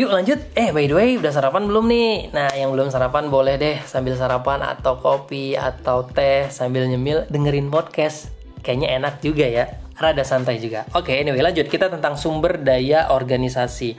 Yuk 0.00 0.08
lanjut. 0.08 0.40
Eh 0.56 0.72
by 0.72 0.88
the 0.88 0.96
way 0.96 1.20
udah 1.20 1.28
sarapan 1.28 1.68
belum 1.68 1.84
nih? 1.92 2.32
Nah 2.32 2.48
yang 2.56 2.72
belum 2.72 2.88
sarapan 2.88 3.28
boleh 3.28 3.60
deh 3.60 3.76
sambil 3.84 4.16
sarapan 4.16 4.64
atau 4.64 4.96
kopi 4.96 5.60
atau 5.60 6.08
teh 6.08 6.48
sambil 6.48 6.88
nyemil 6.88 7.28
dengerin 7.28 7.68
podcast. 7.68 8.32
Kayaknya 8.64 8.96
enak 8.96 9.20
juga 9.20 9.44
ya 9.44 9.89
rada 10.00 10.24
santai 10.24 10.56
juga. 10.56 10.88
Oke, 10.96 11.12
okay, 11.12 11.16
anyway 11.20 11.44
lanjut 11.44 11.68
kita 11.68 11.92
tentang 11.92 12.16
sumber 12.16 12.56
daya 12.56 13.12
organisasi. 13.12 13.94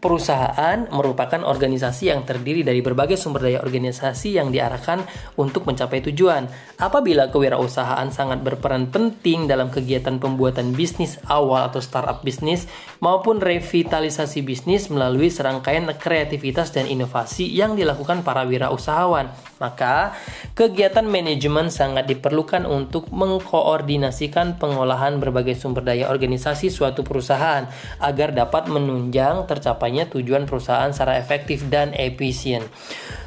Perusahaan 0.00 0.88
merupakan 0.88 1.44
organisasi 1.44 2.08
yang 2.08 2.24
terdiri 2.24 2.64
dari 2.64 2.80
berbagai 2.80 3.20
sumber 3.20 3.44
daya 3.44 3.60
organisasi 3.60 4.32
yang 4.32 4.48
diarahkan 4.48 5.04
untuk 5.36 5.68
mencapai 5.68 6.00
tujuan. 6.08 6.48
Apabila 6.80 7.28
kewirausahaan 7.28 8.08
sangat 8.08 8.40
berperan 8.40 8.88
penting 8.88 9.44
dalam 9.44 9.68
kegiatan 9.68 10.16
pembuatan 10.16 10.72
bisnis 10.72 11.20
awal 11.28 11.68
atau 11.68 11.84
startup 11.84 12.24
bisnis 12.24 12.64
maupun 13.04 13.44
revitalisasi 13.44 14.40
bisnis 14.40 14.88
melalui 14.88 15.28
serangkaian 15.28 15.84
kreativitas 15.92 16.72
dan 16.72 16.88
inovasi 16.88 17.44
yang 17.52 17.76
dilakukan 17.76 18.24
para 18.24 18.48
wirausahawan, 18.48 19.28
maka 19.60 20.16
kegiatan 20.56 21.04
manajemen 21.04 21.68
sangat 21.68 22.08
diperlukan 22.08 22.64
untuk 22.64 23.12
mengkoordinasikan 23.12 24.56
pengolahan 24.56 25.20
berbagai 25.20 25.60
sumber 25.60 25.84
daya 25.84 26.08
organisasi 26.08 26.72
suatu 26.72 27.04
perusahaan 27.04 27.68
agar 28.00 28.32
dapat 28.32 28.64
menunjang 28.72 29.44
tercapai 29.44 29.89
tercapainya 29.90 30.06
tujuan 30.06 30.46
perusahaan 30.46 30.90
secara 30.94 31.18
efektif 31.18 31.66
dan 31.66 31.90
efisien. 31.98 32.62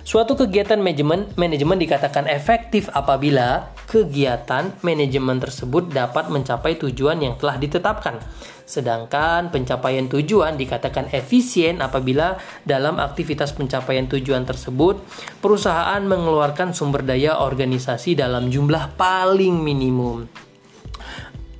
Suatu 0.03 0.35
kegiatan 0.35 0.79
manajemen 0.79 1.31
manajemen 1.35 1.79
dikatakan 1.79 2.27
efektif 2.27 2.91
apabila 2.91 3.71
kegiatan 3.87 4.71
manajemen 4.83 5.39
tersebut 5.39 5.91
dapat 5.91 6.27
mencapai 6.31 6.79
tujuan 6.79 7.19
yang 7.19 7.35
telah 7.39 7.59
ditetapkan. 7.59 8.19
Sedangkan 8.63 9.51
pencapaian 9.51 10.07
tujuan 10.07 10.55
dikatakan 10.55 11.11
efisien 11.11 11.83
apabila 11.83 12.39
dalam 12.63 12.99
aktivitas 12.99 13.51
pencapaian 13.55 14.07
tujuan 14.07 14.47
tersebut 14.47 15.03
perusahaan 15.43 15.99
mengeluarkan 15.99 16.71
sumber 16.71 17.03
daya 17.03 17.43
organisasi 17.43 18.15
dalam 18.15 18.47
jumlah 18.47 18.95
paling 18.95 19.59
minimum. 19.59 20.27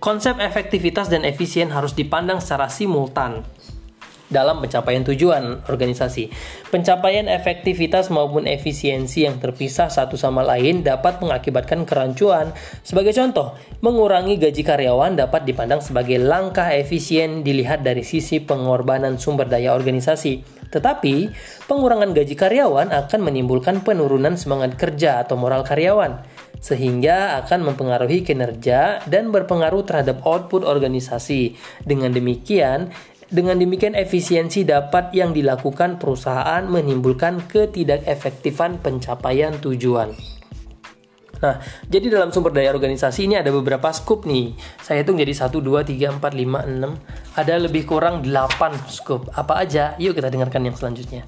Konsep 0.03 0.35
efektivitas 0.43 1.07
dan 1.07 1.23
efisien 1.23 1.71
harus 1.71 1.95
dipandang 1.95 2.43
secara 2.43 2.67
simultan 2.67 3.39
dalam 4.33 4.57
pencapaian 4.59 5.05
tujuan 5.05 5.61
organisasi. 5.69 6.33
Pencapaian 6.73 7.29
efektivitas 7.29 8.09
maupun 8.09 8.49
efisiensi 8.49 9.29
yang 9.29 9.37
terpisah 9.37 9.93
satu 9.93 10.17
sama 10.17 10.41
lain 10.41 10.81
dapat 10.81 11.21
mengakibatkan 11.21 11.85
kerancuan. 11.85 12.51
Sebagai 12.81 13.13
contoh, 13.13 13.53
mengurangi 13.85 14.41
gaji 14.41 14.65
karyawan 14.65 15.13
dapat 15.13 15.45
dipandang 15.45 15.85
sebagai 15.85 16.17
langkah 16.17 16.73
efisien 16.73 17.45
dilihat 17.45 17.85
dari 17.85 18.01
sisi 18.01 18.41
pengorbanan 18.41 19.21
sumber 19.21 19.45
daya 19.45 19.77
organisasi. 19.77 20.65
Tetapi, 20.73 21.29
pengurangan 21.69 22.17
gaji 22.17 22.33
karyawan 22.33 22.89
akan 22.89 23.19
menimbulkan 23.21 23.85
penurunan 23.85 24.33
semangat 24.33 24.73
kerja 24.73 25.21
atau 25.21 25.37
moral 25.37 25.61
karyawan 25.61 26.25
sehingga 26.63 27.43
akan 27.43 27.75
mempengaruhi 27.75 28.23
kinerja 28.23 29.03
dan 29.11 29.35
berpengaruh 29.35 29.83
terhadap 29.83 30.23
output 30.23 30.63
organisasi. 30.63 31.59
Dengan 31.83 32.15
demikian, 32.15 32.95
dengan 33.33 33.57
demikian 33.57 33.97
efisiensi 33.97 34.61
dapat 34.61 35.09
yang 35.17 35.33
dilakukan 35.33 35.97
perusahaan 35.97 36.61
menimbulkan 36.69 37.49
ketidakefektifan 37.49 38.77
pencapaian 38.77 39.57
tujuan. 39.57 40.13
Nah, 41.41 41.59
jadi 41.89 42.13
dalam 42.13 42.31
sumber 42.31 42.55
daya 42.55 42.71
organisasi 42.71 43.27
ini 43.27 43.35
ada 43.35 43.51
beberapa 43.51 43.91
scoop 43.91 44.23
nih. 44.23 44.55
Saya 44.79 45.03
hitung 45.03 45.19
jadi 45.19 45.33
1, 45.33 45.49
2, 45.59 45.83
3, 45.83 46.21
4, 46.21 46.39
5, 46.39 46.63
6. 46.71 47.35
Ada 47.35 47.53
lebih 47.59 47.83
kurang 47.83 48.23
8 48.23 48.87
scoop. 48.87 49.27
Apa 49.35 49.65
aja? 49.65 49.97
Yuk 49.99 50.15
kita 50.15 50.31
dengarkan 50.31 50.69
yang 50.69 50.77
selanjutnya. 50.77 51.27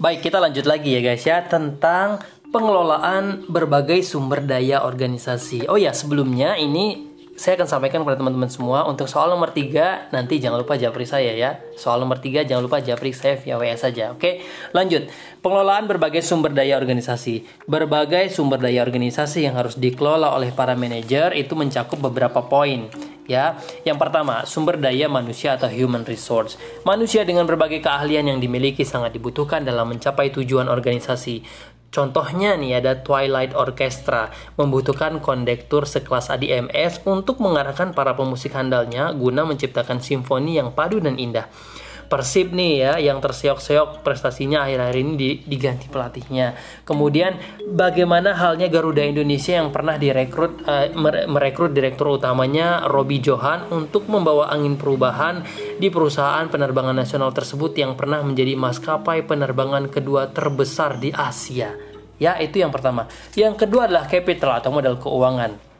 Baik, 0.00 0.32
kita 0.32 0.40
lanjut 0.40 0.64
lagi 0.64 0.96
ya 0.96 1.04
guys 1.04 1.28
ya 1.28 1.44
tentang 1.44 2.24
pengelolaan 2.48 3.44
berbagai 3.52 4.00
sumber 4.00 4.40
daya 4.40 4.80
organisasi. 4.80 5.68
Oh 5.68 5.76
ya, 5.76 5.92
sebelumnya 5.92 6.56
ini 6.56 7.12
saya 7.36 7.60
akan 7.60 7.68
sampaikan 7.68 8.00
kepada 8.00 8.16
teman-teman 8.16 8.48
semua 8.48 8.88
untuk 8.88 9.04
soal 9.12 9.28
nomor 9.28 9.52
3 9.52 10.08
nanti 10.08 10.40
jangan 10.40 10.64
lupa 10.64 10.80
japri 10.80 11.04
saya 11.04 11.36
ya. 11.36 11.60
Soal 11.76 12.00
nomor 12.00 12.16
3 12.16 12.48
jangan 12.48 12.64
lupa 12.64 12.80
japri 12.80 13.12
saya 13.12 13.36
via 13.44 13.60
WA 13.60 13.76
saja. 13.76 14.16
Oke, 14.16 14.40
lanjut. 14.72 15.12
Pengelolaan 15.44 15.84
berbagai 15.84 16.24
sumber 16.24 16.56
daya 16.56 16.80
organisasi. 16.80 17.68
Berbagai 17.68 18.32
sumber 18.32 18.56
daya 18.56 18.80
organisasi 18.80 19.44
yang 19.44 19.60
harus 19.60 19.76
dikelola 19.76 20.32
oleh 20.32 20.48
para 20.48 20.72
manajer 20.80 21.36
itu 21.36 21.52
mencakup 21.52 22.00
beberapa 22.00 22.40
poin 22.48 22.88
ya. 23.30 23.54
Yang 23.86 23.98
pertama, 24.02 24.42
sumber 24.42 24.82
daya 24.82 25.06
manusia 25.06 25.54
atau 25.54 25.70
human 25.70 26.02
resource. 26.02 26.58
Manusia 26.82 27.22
dengan 27.22 27.46
berbagai 27.46 27.78
keahlian 27.78 28.26
yang 28.26 28.42
dimiliki 28.42 28.82
sangat 28.82 29.14
dibutuhkan 29.14 29.62
dalam 29.62 29.94
mencapai 29.94 30.34
tujuan 30.34 30.66
organisasi. 30.66 31.46
Contohnya 31.90 32.54
nih 32.54 32.78
ada 32.78 33.02
Twilight 33.02 33.50
Orchestra 33.50 34.30
membutuhkan 34.54 35.18
kondektur 35.18 35.90
sekelas 35.90 36.30
ADMS 36.30 37.02
untuk 37.02 37.42
mengarahkan 37.42 37.90
para 37.98 38.14
pemusik 38.14 38.54
handalnya 38.54 39.10
guna 39.10 39.42
menciptakan 39.42 39.98
simfoni 39.98 40.54
yang 40.54 40.70
padu 40.70 41.02
dan 41.02 41.18
indah. 41.18 41.50
Persib 42.10 42.50
nih 42.50 42.72
ya 42.82 42.92
yang 42.98 43.22
terseok-seok 43.22 44.02
prestasinya 44.02 44.66
akhir-akhir 44.66 44.96
ini 44.98 45.46
diganti 45.46 45.86
pelatihnya. 45.86 46.58
Kemudian 46.82 47.38
bagaimana 47.70 48.34
halnya 48.34 48.66
Garuda 48.66 49.06
Indonesia 49.06 49.54
yang 49.54 49.70
pernah 49.70 49.94
direkrut 49.94 50.58
uh, 50.66 50.90
merekrut 51.30 51.70
direktur 51.70 52.18
utamanya 52.18 52.82
Robi 52.90 53.22
Johan 53.22 53.70
untuk 53.70 54.10
membawa 54.10 54.50
angin 54.50 54.74
perubahan 54.74 55.46
di 55.78 55.86
perusahaan 55.86 56.50
penerbangan 56.50 56.98
nasional 56.98 57.30
tersebut 57.30 57.78
yang 57.78 57.94
pernah 57.94 58.26
menjadi 58.26 58.58
maskapai 58.58 59.22
penerbangan 59.22 59.86
kedua 59.86 60.34
terbesar 60.34 60.98
di 60.98 61.14
Asia. 61.14 61.78
Ya, 62.18 62.34
itu 62.42 62.58
yang 62.58 62.74
pertama. 62.74 63.06
Yang 63.38 63.64
kedua 63.64 63.86
adalah 63.86 64.10
capital 64.10 64.58
atau 64.58 64.74
modal 64.74 64.98
keuangan. 64.98 65.70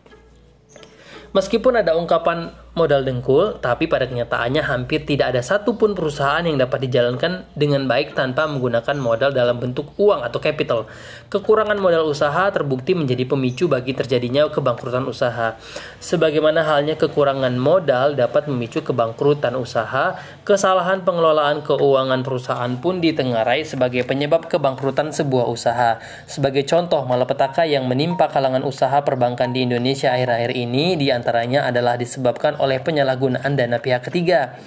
Meskipun 1.30 1.78
ada 1.78 1.94
ungkapan 1.94 2.50
modal 2.70 3.02
dengkul, 3.02 3.58
tapi 3.58 3.90
pada 3.90 4.06
kenyataannya 4.06 4.62
hampir 4.62 5.02
tidak 5.02 5.34
ada 5.34 5.42
satupun 5.42 5.98
perusahaan 5.98 6.38
yang 6.46 6.54
dapat 6.54 6.86
dijalankan 6.86 7.50
dengan 7.58 7.90
baik 7.90 8.14
tanpa 8.14 8.46
menggunakan 8.46 8.94
modal 8.94 9.34
dalam 9.34 9.58
bentuk 9.58 9.90
uang 9.98 10.22
atau 10.22 10.38
capital. 10.38 10.86
Kekurangan 11.26 11.74
modal 11.82 12.06
usaha 12.06 12.46
terbukti 12.54 12.94
menjadi 12.94 13.26
pemicu 13.26 13.66
bagi 13.66 13.90
terjadinya 13.90 14.46
kebangkrutan 14.54 15.02
usaha. 15.10 15.58
Sebagaimana 15.98 16.62
halnya 16.62 16.94
kekurangan 16.94 17.58
modal 17.58 18.14
dapat 18.14 18.46
memicu 18.46 18.86
kebangkrutan 18.86 19.58
usaha, 19.58 20.14
kesalahan 20.46 21.02
pengelolaan 21.02 21.66
keuangan 21.66 22.22
perusahaan 22.22 22.70
pun 22.78 23.02
ditengarai 23.02 23.66
sebagai 23.66 24.06
penyebab 24.06 24.46
kebangkrutan 24.46 25.10
sebuah 25.10 25.50
usaha. 25.50 25.98
Sebagai 26.30 26.62
contoh, 26.70 27.02
malapetaka 27.02 27.66
yang 27.66 27.90
menimpa 27.90 28.30
kalangan 28.30 28.62
usaha 28.62 29.02
perbankan 29.02 29.50
di 29.50 29.66
Indonesia 29.66 30.14
akhir-akhir 30.14 30.54
ini 30.54 30.94
di 30.94 31.10
antaranya 31.10 31.66
adalah 31.66 31.98
disebabkan 31.98 32.59
oleh 32.60 32.78
penyalahgunaan 32.84 33.56
dana 33.56 33.80
pihak 33.80 34.12
ketiga. 34.12 34.60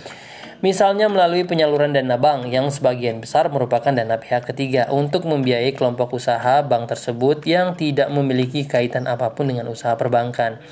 Misalnya 0.63 1.11
melalui 1.11 1.43
penyaluran 1.43 1.91
dana 1.91 2.15
bank 2.15 2.47
yang 2.47 2.71
sebagian 2.71 3.19
besar 3.19 3.51
merupakan 3.51 3.91
dana 3.91 4.15
pihak 4.15 4.47
ketiga 4.47 4.87
untuk 4.95 5.27
membiayai 5.27 5.75
kelompok 5.75 6.15
usaha 6.15 6.63
bank 6.63 6.87
tersebut 6.87 7.43
yang 7.43 7.75
tidak 7.75 8.07
memiliki 8.07 8.63
kaitan 8.63 9.03
apa 9.11 9.35
pun 9.35 9.51
dengan 9.51 9.67
usaha 9.67 9.99
perbankan. 9.99 10.63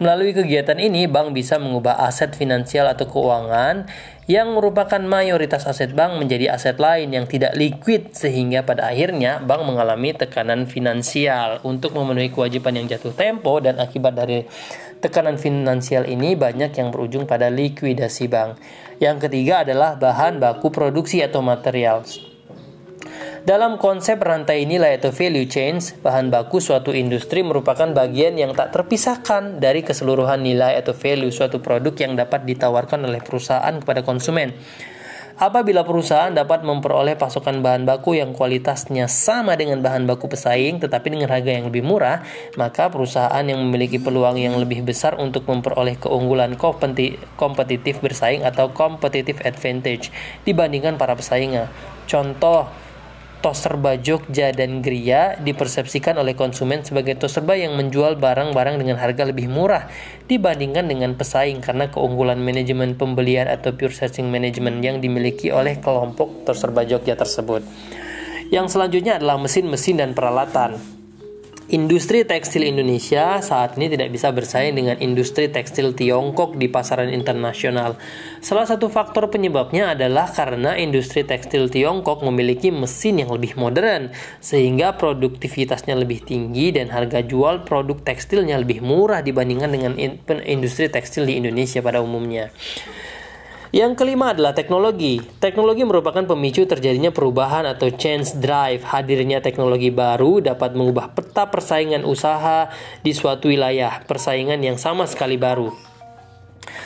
Melalui 0.00 0.32
kegiatan 0.32 0.80
ini, 0.80 1.04
bank 1.04 1.36
bisa 1.36 1.60
mengubah 1.60 2.08
aset 2.08 2.32
finansial 2.32 2.88
atau 2.88 3.04
keuangan 3.04 3.84
yang 4.24 4.56
merupakan 4.56 5.04
mayoritas 5.04 5.68
aset 5.68 5.92
bank 5.92 6.16
menjadi 6.16 6.56
aset 6.56 6.80
lain 6.80 7.12
yang 7.12 7.28
tidak 7.28 7.52
liquid 7.52 8.16
sehingga 8.16 8.64
pada 8.64 8.88
akhirnya 8.88 9.44
bank 9.44 9.68
mengalami 9.68 10.16
tekanan 10.16 10.64
finansial 10.64 11.60
untuk 11.68 11.92
memenuhi 11.92 12.32
kewajiban 12.32 12.80
yang 12.80 12.88
jatuh 12.88 13.12
tempo 13.12 13.60
dan 13.60 13.76
akibat 13.76 14.16
dari 14.16 14.48
tekanan 15.04 15.36
finansial 15.36 16.08
ini 16.08 16.32
banyak 16.32 16.72
yang 16.72 16.88
berujung 16.88 17.28
pada 17.28 17.52
likuidasi 17.52 18.24
bank. 18.32 18.56
Yang 19.02 19.28
ketiga 19.28 19.66
adalah 19.66 19.98
bahan 19.98 20.38
baku 20.38 20.70
produksi 20.70 21.22
atau 21.22 21.42
material. 21.42 22.06
Dalam 23.44 23.76
konsep 23.76 24.16
rantai 24.24 24.64
nilai 24.64 24.96
atau 24.96 25.12
value 25.12 25.44
chains, 25.44 25.92
bahan 26.00 26.32
baku 26.32 26.64
suatu 26.64 26.96
industri 26.96 27.44
merupakan 27.44 27.92
bagian 27.92 28.40
yang 28.40 28.56
tak 28.56 28.72
terpisahkan 28.72 29.60
dari 29.60 29.84
keseluruhan 29.84 30.40
nilai 30.40 30.80
atau 30.80 30.96
value 30.96 31.28
suatu 31.28 31.60
produk 31.60 31.92
yang 31.92 32.16
dapat 32.16 32.48
ditawarkan 32.48 33.04
oleh 33.04 33.20
perusahaan 33.20 33.76
kepada 33.76 34.00
konsumen. 34.00 34.56
Apabila 35.34 35.82
perusahaan 35.82 36.30
dapat 36.30 36.62
memperoleh 36.62 37.18
pasokan 37.18 37.58
bahan 37.58 37.82
baku 37.82 38.14
yang 38.14 38.30
kualitasnya 38.30 39.10
sama 39.10 39.58
dengan 39.58 39.82
bahan 39.82 40.06
baku 40.06 40.30
pesaing 40.30 40.78
tetapi 40.78 41.10
dengan 41.10 41.26
harga 41.26 41.50
yang 41.58 41.66
lebih 41.66 41.82
murah, 41.82 42.22
maka 42.54 42.86
perusahaan 42.86 43.42
yang 43.42 43.58
memiliki 43.58 43.98
peluang 43.98 44.38
yang 44.38 44.54
lebih 44.62 44.86
besar 44.86 45.18
untuk 45.18 45.42
memperoleh 45.50 45.98
keunggulan 45.98 46.54
kompetitif 47.34 47.98
bersaing 47.98 48.46
atau 48.46 48.70
competitive 48.70 49.42
advantage 49.42 50.14
dibandingkan 50.46 50.94
para 50.94 51.18
pesaingnya. 51.18 51.66
Contoh 52.06 52.70
tos 53.44 53.60
serba 53.60 54.00
Jogja 54.00 54.56
dan 54.56 54.80
Gria 54.80 55.36
dipersepsikan 55.36 56.16
oleh 56.16 56.32
konsumen 56.32 56.80
sebagai 56.80 57.20
tos 57.20 57.36
serba 57.36 57.52
yang 57.52 57.76
menjual 57.76 58.16
barang-barang 58.16 58.80
dengan 58.80 58.96
harga 58.96 59.28
lebih 59.28 59.52
murah 59.52 59.84
dibandingkan 60.24 60.88
dengan 60.88 61.12
pesaing 61.12 61.60
karena 61.60 61.92
keunggulan 61.92 62.40
manajemen 62.40 62.96
pembelian 62.96 63.44
atau 63.52 63.76
pure 63.76 63.92
sourcing 63.92 64.32
management 64.32 64.80
yang 64.80 64.96
dimiliki 65.04 65.52
oleh 65.52 65.76
kelompok 65.76 66.48
tos 66.48 66.64
serba 66.64 66.88
Jogja 66.88 67.20
tersebut. 67.20 67.60
Yang 68.48 68.80
selanjutnya 68.80 69.20
adalah 69.20 69.36
mesin-mesin 69.36 70.00
dan 70.00 70.16
peralatan. 70.16 70.93
Industri 71.64 72.28
tekstil 72.28 72.60
Indonesia 72.68 73.40
saat 73.40 73.80
ini 73.80 73.88
tidak 73.88 74.12
bisa 74.12 74.28
bersaing 74.28 74.76
dengan 74.76 75.00
industri 75.00 75.48
tekstil 75.48 75.96
Tiongkok 75.96 76.60
di 76.60 76.68
pasaran 76.68 77.08
internasional. 77.08 77.96
Salah 78.44 78.68
satu 78.68 78.92
faktor 78.92 79.32
penyebabnya 79.32 79.96
adalah 79.96 80.28
karena 80.28 80.76
industri 80.76 81.24
tekstil 81.24 81.72
Tiongkok 81.72 82.20
memiliki 82.20 82.68
mesin 82.68 83.24
yang 83.24 83.32
lebih 83.32 83.56
modern, 83.56 84.12
sehingga 84.44 84.92
produktivitasnya 85.00 85.96
lebih 85.96 86.28
tinggi 86.28 86.68
dan 86.68 86.92
harga 86.92 87.24
jual 87.24 87.64
produk 87.64 87.96
tekstilnya 87.96 88.60
lebih 88.60 88.84
murah 88.84 89.24
dibandingkan 89.24 89.72
dengan 89.72 89.96
industri 90.44 90.92
tekstil 90.92 91.24
di 91.24 91.40
Indonesia 91.40 91.80
pada 91.80 92.04
umumnya. 92.04 92.52
Yang 93.74 94.06
kelima 94.06 94.30
adalah 94.30 94.54
teknologi. 94.54 95.18
Teknologi 95.42 95.82
merupakan 95.82 96.22
pemicu 96.22 96.62
terjadinya 96.62 97.10
perubahan 97.10 97.66
atau 97.66 97.90
change 97.90 98.38
drive. 98.38 98.86
Hadirnya 98.86 99.42
teknologi 99.42 99.90
baru 99.90 100.38
dapat 100.38 100.78
mengubah 100.78 101.10
peta 101.10 101.50
persaingan 101.50 102.06
usaha 102.06 102.70
di 103.02 103.10
suatu 103.10 103.50
wilayah, 103.50 103.98
persaingan 104.06 104.62
yang 104.62 104.78
sama 104.78 105.10
sekali 105.10 105.34
baru. 105.34 105.74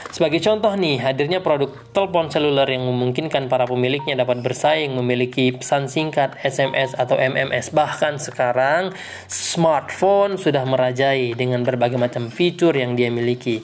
Sebagai 0.09 0.41
contoh 0.41 0.73
nih, 0.73 1.05
hadirnya 1.05 1.45
produk 1.45 1.69
telepon 1.93 2.33
seluler 2.33 2.65
yang 2.65 2.89
memungkinkan 2.89 3.47
para 3.53 3.69
pemiliknya 3.69 4.17
dapat 4.17 4.41
bersaing 4.41 4.97
memiliki 4.97 5.53
pesan 5.53 5.85
singkat, 5.85 6.33
SMS 6.41 6.97
atau 6.97 7.21
MMS. 7.21 7.77
Bahkan 7.77 8.17
sekarang 8.17 8.97
smartphone 9.29 10.41
sudah 10.41 10.65
merajai 10.65 11.37
dengan 11.37 11.61
berbagai 11.61 12.01
macam 12.01 12.33
fitur 12.33 12.73
yang 12.73 12.97
dia 12.97 13.13
miliki. 13.13 13.61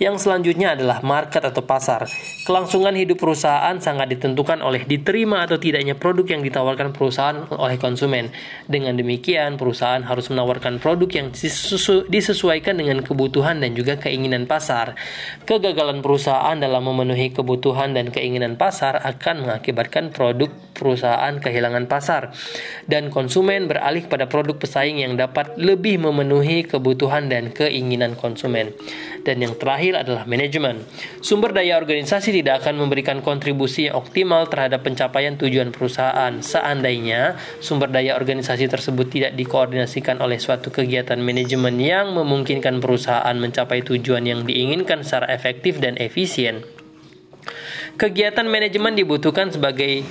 Yang 0.00 0.26
selanjutnya 0.26 0.74
adalah 0.74 1.04
market 1.04 1.44
atau 1.44 1.60
pasar. 1.60 2.08
Kelangsungan 2.48 2.96
hidup 2.96 3.20
perusahaan 3.20 3.76
sangat 3.78 4.16
ditentukan 4.16 4.64
oleh 4.64 4.88
diterima 4.88 5.44
atau 5.44 5.60
tidaknya 5.60 5.94
produk 5.94 6.24
yang 6.26 6.42
ditawarkan 6.42 6.90
perusahaan 6.96 7.46
oleh 7.52 7.76
konsumen. 7.76 8.32
Dengan 8.66 8.96
demikian, 8.96 9.60
perusahaan 9.60 10.00
harus 10.02 10.32
menawarkan 10.32 10.80
produk 10.80 11.06
yang 11.12 11.28
disesuaikan 12.08 12.80
dengan 12.80 13.04
kebutuhan 13.04 13.60
dan 13.60 13.76
juga 13.76 14.00
keinginan 14.00 14.48
pasar. 14.48 14.98
Kegagalan 15.46 15.81
kegagalan 15.82 15.98
perusahaan 15.98 16.54
dalam 16.62 16.86
memenuhi 16.86 17.34
kebutuhan 17.34 17.90
dan 17.90 18.14
keinginan 18.14 18.54
pasar 18.54 19.02
akan 19.02 19.42
mengakibatkan 19.42 20.14
produk 20.14 20.46
perusahaan 20.78 21.34
kehilangan 21.42 21.90
pasar 21.90 22.30
dan 22.86 23.10
konsumen 23.10 23.66
beralih 23.66 24.06
pada 24.06 24.30
produk 24.30 24.62
pesaing 24.62 25.02
yang 25.02 25.18
dapat 25.18 25.58
lebih 25.58 25.98
memenuhi 25.98 26.70
kebutuhan 26.70 27.26
dan 27.26 27.50
keinginan 27.50 28.14
konsumen. 28.14 28.70
Dan 29.22 29.38
yang 29.38 29.54
terakhir 29.54 30.02
adalah 30.02 30.26
manajemen. 30.26 30.82
Sumber 31.22 31.54
daya 31.54 31.78
organisasi 31.78 32.34
tidak 32.34 32.66
akan 32.66 32.82
memberikan 32.82 33.22
kontribusi 33.22 33.86
yang 33.86 34.02
optimal 34.02 34.50
terhadap 34.50 34.82
pencapaian 34.82 35.38
tujuan 35.38 35.70
perusahaan 35.70 36.34
seandainya 36.42 37.38
sumber 37.62 37.86
daya 37.88 38.18
organisasi 38.18 38.66
tersebut 38.66 39.06
tidak 39.08 39.32
dikoordinasikan 39.38 40.18
oleh 40.18 40.42
suatu 40.42 40.74
kegiatan 40.74 41.22
manajemen 41.22 41.78
yang 41.78 42.10
memungkinkan 42.18 42.82
perusahaan 42.82 43.34
mencapai 43.38 43.86
tujuan 43.86 44.26
yang 44.26 44.42
diinginkan 44.42 45.06
secara 45.06 45.30
efektif 45.30 45.78
dan 45.78 45.94
efisien. 46.02 46.66
Kegiatan 47.94 48.48
manajemen 48.48 48.98
dibutuhkan 48.98 49.52
sebagai 49.52 50.02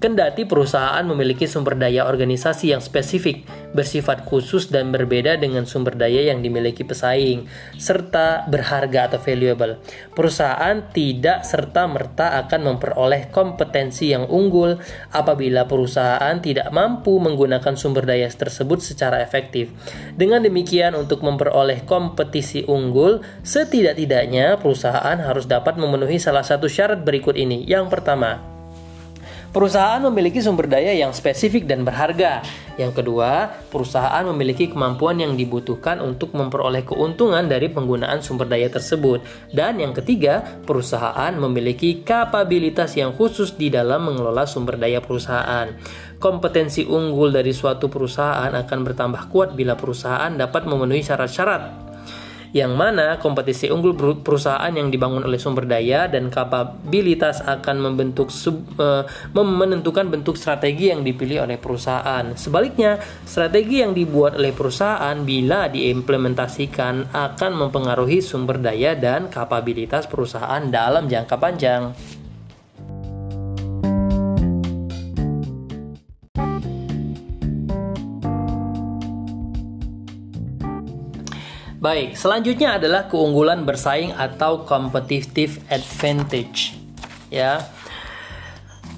Kendati 0.00 0.48
perusahaan 0.48 1.04
memiliki 1.04 1.44
sumber 1.44 1.76
daya 1.76 2.08
organisasi 2.08 2.72
yang 2.72 2.80
spesifik, 2.80 3.44
bersifat 3.72 4.24
khusus 4.28 4.68
dan 4.68 4.92
berbeda 4.92 5.36
dengan 5.40 5.64
sumber 5.68 5.96
daya 5.96 6.32
yang 6.32 6.40
dimiliki 6.40 6.84
pesaing, 6.84 7.48
serta 7.76 8.46
berharga 8.48 9.12
atau 9.12 9.20
valuable. 9.20 9.80
Perusahaan 10.12 10.92
tidak 10.92 11.44
serta-merta 11.44 12.40
akan 12.46 12.60
memperoleh 12.72 13.32
kompetensi 13.32 14.12
yang 14.12 14.28
unggul 14.28 14.78
apabila 15.10 15.66
perusahaan 15.66 16.36
tidak 16.40 16.68
mampu 16.70 17.18
menggunakan 17.18 17.74
sumber 17.74 18.04
daya 18.06 18.28
tersebut 18.28 18.80
secara 18.80 19.20
efektif. 19.20 19.72
Dengan 20.14 20.44
demikian, 20.44 20.94
untuk 20.94 21.24
memperoleh 21.24 21.84
kompetisi 21.88 22.64
unggul, 22.68 23.24
setidak-tidaknya 23.42 24.60
perusahaan 24.60 25.18
harus 25.18 25.48
dapat 25.48 25.80
memenuhi 25.80 26.20
salah 26.20 26.44
satu 26.44 26.68
syarat 26.68 27.02
berikut 27.02 27.34
ini. 27.34 27.64
Yang 27.66 27.90
pertama, 27.92 28.61
Perusahaan 29.52 30.00
memiliki 30.00 30.40
sumber 30.40 30.64
daya 30.64 30.96
yang 30.96 31.12
spesifik 31.12 31.68
dan 31.68 31.84
berharga. 31.84 32.40
Yang 32.80 33.04
kedua, 33.04 33.52
perusahaan 33.68 34.24
memiliki 34.32 34.72
kemampuan 34.72 35.20
yang 35.20 35.36
dibutuhkan 35.36 36.00
untuk 36.00 36.32
memperoleh 36.32 36.88
keuntungan 36.88 37.44
dari 37.44 37.68
penggunaan 37.68 38.24
sumber 38.24 38.48
daya 38.48 38.72
tersebut. 38.72 39.20
Dan 39.52 39.76
yang 39.76 39.92
ketiga, 39.92 40.40
perusahaan 40.64 41.36
memiliki 41.36 42.00
kapabilitas 42.00 42.96
yang 42.96 43.12
khusus 43.12 43.52
di 43.52 43.68
dalam 43.68 44.08
mengelola 44.08 44.48
sumber 44.48 44.80
daya 44.80 45.04
perusahaan. 45.04 45.68
Kompetensi 46.16 46.88
unggul 46.88 47.36
dari 47.36 47.52
suatu 47.52 47.92
perusahaan 47.92 48.56
akan 48.56 48.78
bertambah 48.88 49.28
kuat 49.28 49.52
bila 49.52 49.76
perusahaan 49.76 50.32
dapat 50.32 50.64
memenuhi 50.64 51.04
syarat-syarat 51.04 51.91
yang 52.52 52.76
mana 52.76 53.16
kompetisi 53.16 53.72
unggul 53.72 53.96
perusahaan 54.20 54.68
yang 54.68 54.92
dibangun 54.92 55.24
oleh 55.24 55.40
sumber 55.40 55.64
daya 55.64 56.04
dan 56.04 56.28
kapabilitas 56.28 57.40
akan 57.40 57.80
membentuk 57.80 58.28
sub, 58.28 58.60
uh, 58.76 59.08
menentukan 59.32 60.12
bentuk 60.12 60.36
strategi 60.36 60.92
yang 60.92 61.00
dipilih 61.00 61.48
oleh 61.48 61.56
perusahaan. 61.56 62.36
Sebaliknya, 62.36 63.00
strategi 63.24 63.80
yang 63.80 63.96
dibuat 63.96 64.36
oleh 64.36 64.52
perusahaan 64.52 65.16
bila 65.24 65.72
diimplementasikan 65.72 67.10
akan 67.10 67.52
mempengaruhi 67.56 68.20
sumber 68.20 68.60
daya 68.60 68.92
dan 68.92 69.32
kapabilitas 69.32 70.04
perusahaan 70.04 70.60
dalam 70.68 71.08
jangka 71.08 71.36
panjang. 71.40 72.21
Baik, 81.82 82.14
selanjutnya 82.14 82.78
adalah 82.78 83.10
keunggulan 83.10 83.66
bersaing 83.66 84.14
atau 84.14 84.62
competitive 84.62 85.58
advantage. 85.66 86.78
Ya. 87.26 87.58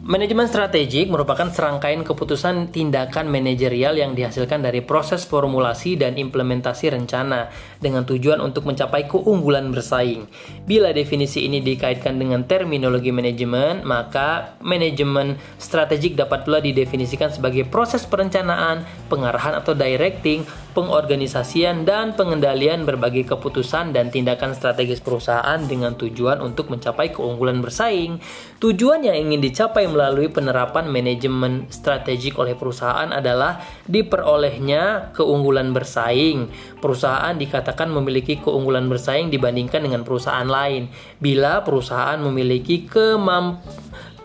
Manajemen 0.05 0.45
strategik 0.53 1.09
merupakan 1.09 1.49
serangkaian 1.49 2.05
keputusan 2.05 2.69
tindakan 2.69 3.25
manajerial 3.25 3.97
yang 3.97 4.13
dihasilkan 4.13 4.61
dari 4.61 4.85
proses 4.85 5.25
formulasi 5.25 5.97
dan 5.97 6.21
implementasi 6.21 6.93
rencana 6.93 7.49
dengan 7.81 8.05
tujuan 8.05 8.37
untuk 8.45 8.69
mencapai 8.69 9.09
keunggulan 9.09 9.73
bersaing. 9.73 10.29
Bila 10.69 10.93
definisi 10.93 11.49
ini 11.49 11.65
dikaitkan 11.65 12.21
dengan 12.21 12.45
terminologi 12.45 13.17
manajemen, 13.17 13.81
maka 13.89 14.61
manajemen 14.61 15.41
strategik 15.57 16.21
dapat 16.21 16.45
pula 16.45 16.61
didefinisikan 16.61 17.33
sebagai 17.33 17.65
proses 17.65 18.05
perencanaan, 18.05 18.85
pengarahan 19.09 19.57
atau 19.57 19.73
directing, 19.73 20.45
pengorganisasian 20.77 21.89
dan 21.89 22.13
pengendalian 22.13 22.85
berbagai 22.85 23.25
keputusan 23.25 23.97
dan 23.97 24.13
tindakan 24.13 24.53
strategis 24.53 25.01
perusahaan 25.01 25.57
dengan 25.65 25.97
tujuan 25.97 26.45
untuk 26.45 26.69
mencapai 26.69 27.09
keunggulan 27.09 27.65
bersaing. 27.65 28.21
Tujuan 28.61 29.01
yang 29.01 29.17
ingin 29.17 29.41
dicapai 29.41 29.94
melalui 29.95 30.27
penerapan 30.27 30.91
manajemen 30.91 31.71
strategik 31.71 32.35
oleh 32.35 32.59
perusahaan 32.59 33.07
adalah 33.15 33.63
diperolehnya 33.87 35.15
keunggulan 35.15 35.71
bersaing. 35.71 36.51
Perusahaan 36.83 37.39
dikatakan 37.39 37.87
memiliki 37.95 38.43
keunggulan 38.43 38.91
bersaing 38.91 39.31
dibandingkan 39.31 39.87
dengan 39.87 40.03
perusahaan 40.03 40.51
lain 40.51 40.91
bila 41.23 41.63
perusahaan 41.63 42.19
memiliki 42.19 42.91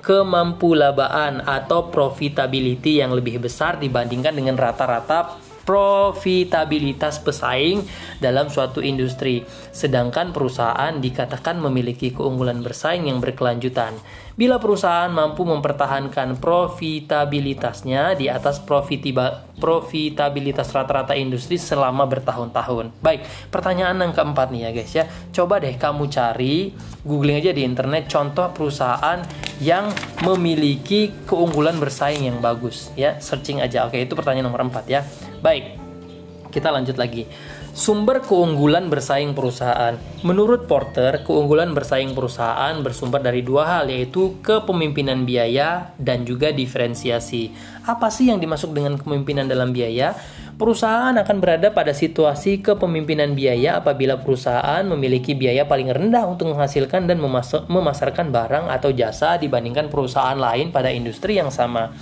kemampu 0.02 0.74
labaan 0.74 1.46
atau 1.46 1.94
profitability 1.94 2.98
yang 2.98 3.14
lebih 3.14 3.38
besar 3.38 3.78
dibandingkan 3.78 4.34
dengan 4.34 4.58
rata-rata 4.58 5.38
profitabilitas 5.70 7.22
pesaing 7.22 7.86
dalam 8.18 8.50
suatu 8.50 8.82
industri, 8.82 9.46
sedangkan 9.70 10.34
perusahaan 10.34 10.98
dikatakan 10.98 11.62
memiliki 11.62 12.10
keunggulan 12.10 12.66
bersaing 12.66 13.06
yang 13.06 13.22
berkelanjutan. 13.22 13.94
Bila 14.40 14.56
perusahaan 14.56 15.12
mampu 15.12 15.44
mempertahankan 15.44 16.40
profitabilitasnya 16.40 18.16
di 18.16 18.32
atas 18.32 18.64
profitabilitas 19.60 20.72
rata-rata 20.72 21.12
industri 21.12 21.60
selama 21.60 22.08
bertahun-tahun. 22.08 23.04
Baik, 23.04 23.28
pertanyaan 23.52 24.00
yang 24.00 24.16
keempat 24.16 24.48
nih 24.56 24.62
ya 24.64 24.70
guys 24.72 24.96
ya. 24.96 25.12
Coba 25.36 25.60
deh 25.60 25.76
kamu 25.76 26.08
cari 26.08 26.72
googling 27.04 27.44
aja 27.44 27.52
di 27.52 27.68
internet 27.68 28.08
contoh 28.08 28.48
perusahaan 28.56 29.20
yang 29.60 29.92
memiliki 30.24 31.12
keunggulan 31.28 31.76
bersaing 31.76 32.24
yang 32.24 32.40
bagus 32.40 32.96
ya. 32.96 33.20
Searching 33.20 33.60
aja. 33.60 33.92
Oke, 33.92 34.00
itu 34.00 34.16
pertanyaan 34.16 34.48
nomor 34.48 34.64
empat 34.64 34.88
ya. 34.88 35.04
Baik. 35.44 35.76
Kita 36.48 36.72
lanjut 36.72 36.96
lagi. 36.96 37.28
Sumber 37.70 38.26
keunggulan 38.26 38.90
bersaing 38.90 39.38
perusahaan. 39.38 39.94
Menurut 40.26 40.66
Porter, 40.66 41.22
keunggulan 41.22 41.72
bersaing 41.78 42.18
perusahaan 42.18 42.74
bersumber 42.82 43.22
dari 43.22 43.46
dua 43.46 43.78
hal 43.78 43.94
yaitu 43.94 44.42
kepemimpinan 44.42 45.24
biaya 45.24 45.94
dan 46.02 46.26
juga 46.26 46.50
diferensiasi. 46.50 47.54
Apa 47.86 48.10
sih 48.10 48.34
yang 48.34 48.42
dimaksud 48.42 48.74
dengan 48.74 48.98
kepemimpinan 48.98 49.46
dalam 49.46 49.70
biaya? 49.70 50.18
Perusahaan 50.60 51.16
akan 51.16 51.38
berada 51.40 51.72
pada 51.72 51.96
situasi 51.96 52.60
kepemimpinan 52.60 53.32
biaya 53.32 53.80
apabila 53.80 54.20
perusahaan 54.20 54.84
memiliki 54.84 55.32
biaya 55.32 55.64
paling 55.64 55.88
rendah 55.88 56.28
untuk 56.28 56.52
menghasilkan 56.52 57.08
dan 57.08 57.24
memasarkan 57.72 58.28
barang 58.28 58.68
atau 58.68 58.92
jasa 58.92 59.40
dibandingkan 59.40 59.88
perusahaan 59.88 60.36
lain 60.36 60.76
pada 60.76 60.92
industri 60.92 61.40
yang 61.40 61.48
sama. 61.48 61.96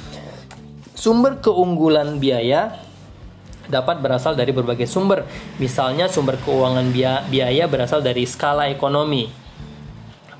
Sumber 0.97 1.38
keunggulan 1.38 2.17
biaya 2.17 2.87
dapat 3.67 3.99
berasal 4.01 4.34
dari 4.34 4.51
berbagai 4.51 4.88
sumber. 4.89 5.23
Misalnya 5.62 6.08
sumber 6.12 6.39
keuangan 6.41 6.89
biaya 7.27 7.69
berasal 7.69 8.03
dari 8.03 8.23
skala 8.27 8.71
ekonomi, 8.71 9.30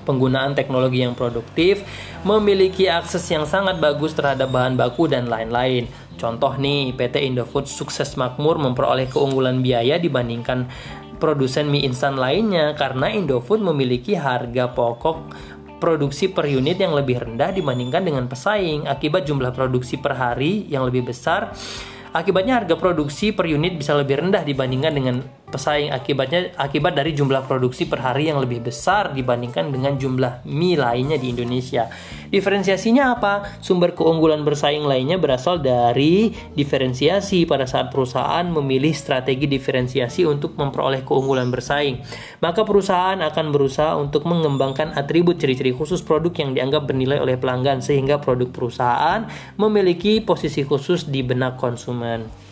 penggunaan 0.08 0.56
teknologi 0.56 1.04
yang 1.04 1.12
produktif, 1.12 1.84
memiliki 2.24 2.88
akses 2.88 3.24
yang 3.28 3.44
sangat 3.44 3.76
bagus 3.78 4.16
terhadap 4.16 4.48
bahan 4.48 4.74
baku 4.74 5.06
dan 5.06 5.28
lain-lain. 5.28 5.86
Contoh 6.18 6.58
nih, 6.58 6.96
PT 6.98 7.22
Indofood 7.30 7.70
sukses 7.70 8.18
makmur 8.18 8.58
memperoleh 8.58 9.06
keunggulan 9.06 9.62
biaya 9.62 10.02
dibandingkan 10.02 10.66
produsen 11.22 11.68
mie 11.68 11.86
instan 11.86 12.16
lainnya 12.16 12.74
karena 12.78 13.10
Indofood 13.10 13.62
memiliki 13.62 14.14
harga 14.14 14.70
pokok 14.70 15.34
produksi 15.78 16.30
per 16.30 16.50
unit 16.50 16.78
yang 16.78 16.94
lebih 16.94 17.22
rendah 17.22 17.54
dibandingkan 17.54 18.02
dengan 18.02 18.26
pesaing 18.26 18.90
akibat 18.90 19.26
jumlah 19.26 19.54
produksi 19.54 19.98
per 19.98 20.18
hari 20.18 20.66
yang 20.66 20.82
lebih 20.86 21.06
besar 21.06 21.54
Akibatnya 22.12 22.64
harga 22.64 22.74
produksi 22.80 23.36
per 23.36 23.44
unit 23.44 23.76
bisa 23.76 23.92
lebih 23.92 24.24
rendah 24.24 24.40
dibandingkan 24.40 24.92
dengan 24.96 25.16
pesaing 25.48 25.90
akibatnya 25.92 26.52
akibat 26.56 26.92
dari 26.92 27.16
jumlah 27.16 27.48
produksi 27.48 27.88
per 27.88 28.04
hari 28.04 28.28
yang 28.28 28.40
lebih 28.40 28.64
besar 28.64 29.16
dibandingkan 29.16 29.72
dengan 29.72 29.96
jumlah 29.96 30.44
mie 30.44 30.76
lainnya 30.76 31.16
di 31.16 31.32
Indonesia. 31.32 31.88
Diferensiasinya 32.28 33.16
apa? 33.16 33.60
Sumber 33.64 33.96
keunggulan 33.96 34.44
bersaing 34.44 34.84
lainnya 34.84 35.16
berasal 35.16 35.64
dari 35.64 36.28
diferensiasi 36.52 37.48
pada 37.48 37.64
saat 37.64 37.88
perusahaan 37.88 38.44
memilih 38.44 38.92
strategi 38.92 39.48
diferensiasi 39.48 40.28
untuk 40.28 40.52
memperoleh 40.60 41.02
keunggulan 41.08 41.48
bersaing. 41.48 42.04
Maka 42.44 42.68
perusahaan 42.68 43.16
akan 43.16 43.46
berusaha 43.48 43.96
untuk 43.96 44.28
mengembangkan 44.28 44.92
atribut 44.92 45.40
ciri-ciri 45.40 45.72
khusus 45.72 46.04
produk 46.04 46.32
yang 46.36 46.52
dianggap 46.52 46.84
bernilai 46.84 47.18
oleh 47.24 47.40
pelanggan 47.40 47.80
sehingga 47.80 48.20
produk 48.20 48.52
perusahaan 48.52 49.24
memiliki 49.56 50.20
posisi 50.20 50.60
khusus 50.68 51.08
di 51.08 51.24
benak 51.24 51.56
konsumen. 51.56 52.47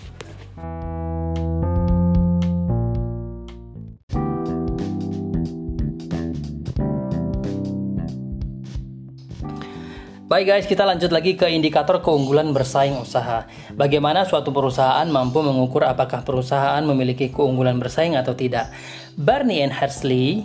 Baik 10.36 10.52
guys, 10.52 10.68
kita 10.68 10.84
lanjut 10.84 11.16
lagi 11.16 11.32
ke 11.32 11.48
indikator 11.48 12.04
keunggulan 12.04 12.52
bersaing 12.52 13.00
usaha. 13.00 13.48
Bagaimana 13.72 14.28
suatu 14.28 14.52
perusahaan 14.52 15.08
mampu 15.08 15.40
mengukur 15.40 15.88
apakah 15.88 16.20
perusahaan 16.28 16.84
memiliki 16.84 17.32
keunggulan 17.32 17.80
bersaing 17.80 18.20
atau 18.20 18.36
tidak. 18.36 18.68
Barney 19.16 19.64
and 19.64 19.72
Hersley 19.72 20.44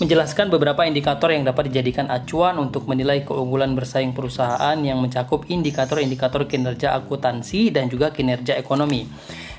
menjelaskan 0.00 0.48
beberapa 0.48 0.80
indikator 0.88 1.28
yang 1.28 1.44
dapat 1.44 1.68
dijadikan 1.68 2.08
acuan 2.08 2.56
untuk 2.56 2.88
menilai 2.88 3.20
keunggulan 3.20 3.76
bersaing 3.76 4.16
perusahaan 4.16 4.80
yang 4.80 4.96
mencakup 4.96 5.44
indikator-indikator 5.52 6.48
kinerja 6.48 6.96
akuntansi 6.96 7.68
dan 7.68 7.92
juga 7.92 8.08
kinerja 8.08 8.56
ekonomi. 8.56 9.04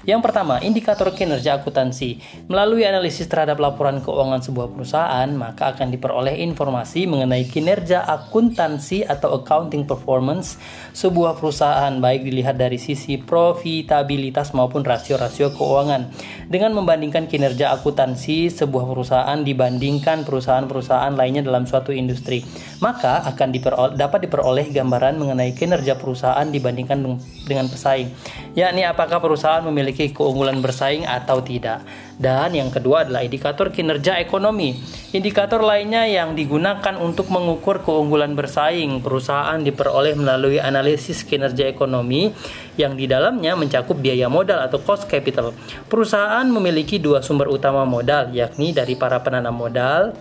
Yang 0.01 0.21
pertama, 0.25 0.57
indikator 0.65 1.13
kinerja 1.13 1.61
akuntansi. 1.61 2.17
Melalui 2.49 2.89
analisis 2.89 3.29
terhadap 3.29 3.61
laporan 3.61 4.01
keuangan 4.01 4.41
sebuah 4.41 4.73
perusahaan, 4.73 5.29
maka 5.37 5.77
akan 5.77 5.93
diperoleh 5.93 6.41
informasi 6.41 7.05
mengenai 7.05 7.45
kinerja 7.45 8.01
akuntansi 8.09 9.05
atau 9.05 9.37
accounting 9.37 9.85
performance 9.85 10.57
sebuah 10.97 11.37
perusahaan 11.37 11.93
baik 12.01 12.25
dilihat 12.25 12.57
dari 12.57 12.81
sisi 12.81 13.21
profitabilitas 13.21 14.57
maupun 14.57 14.81
rasio-rasio 14.81 15.53
keuangan. 15.53 16.09
Dengan 16.49 16.73
membandingkan 16.73 17.29
kinerja 17.29 17.69
akuntansi 17.69 18.49
sebuah 18.49 18.89
perusahaan 18.89 19.37
dibandingkan 19.37 20.25
perusahaan-perusahaan 20.25 21.13
lainnya 21.13 21.45
dalam 21.45 21.69
suatu 21.69 21.93
industri, 21.93 22.41
maka 22.81 23.21
akan 23.29 23.53
diperoleh, 23.53 23.93
dapat 23.93 24.25
diperoleh 24.25 24.73
gambaran 24.73 25.21
mengenai 25.21 25.53
kinerja 25.53 25.93
perusahaan 25.95 26.49
dibandingkan 26.49 27.05
dengan 27.45 27.69
pesaing, 27.69 28.09
yakni 28.51 28.83
apakah 28.83 29.23
perusahaan 29.23 29.63
memiliki 29.63 30.11
keunggulan 30.11 30.59
bersaing 30.59 31.07
atau 31.07 31.39
tidak. 31.39 31.83
Dan 32.21 32.53
yang 32.53 32.69
kedua 32.69 33.07
adalah 33.07 33.25
indikator 33.25 33.73
kinerja 33.73 34.21
ekonomi. 34.21 34.77
Indikator 35.15 35.63
lainnya 35.65 36.05
yang 36.05 36.37
digunakan 36.37 36.93
untuk 37.01 37.33
mengukur 37.33 37.81
keunggulan 37.81 38.37
bersaing 38.37 39.01
perusahaan 39.01 39.57
diperoleh 39.57 40.13
melalui 40.13 40.61
analisis 40.61 41.25
kinerja 41.25 41.65
ekonomi 41.65 42.29
yang 42.77 42.93
di 42.93 43.09
dalamnya 43.09 43.57
mencakup 43.57 43.97
biaya 43.97 44.29
modal 44.29 44.61
atau 44.61 44.77
cost 44.83 45.09
capital. 45.09 45.55
Perusahaan 45.89 46.45
memiliki 46.45 47.01
dua 47.01 47.25
sumber 47.25 47.49
utama 47.49 47.87
modal, 47.89 48.29
yakni 48.35 48.69
dari 48.75 48.93
para 48.93 49.17
penanam 49.23 49.55
modal 49.57 50.13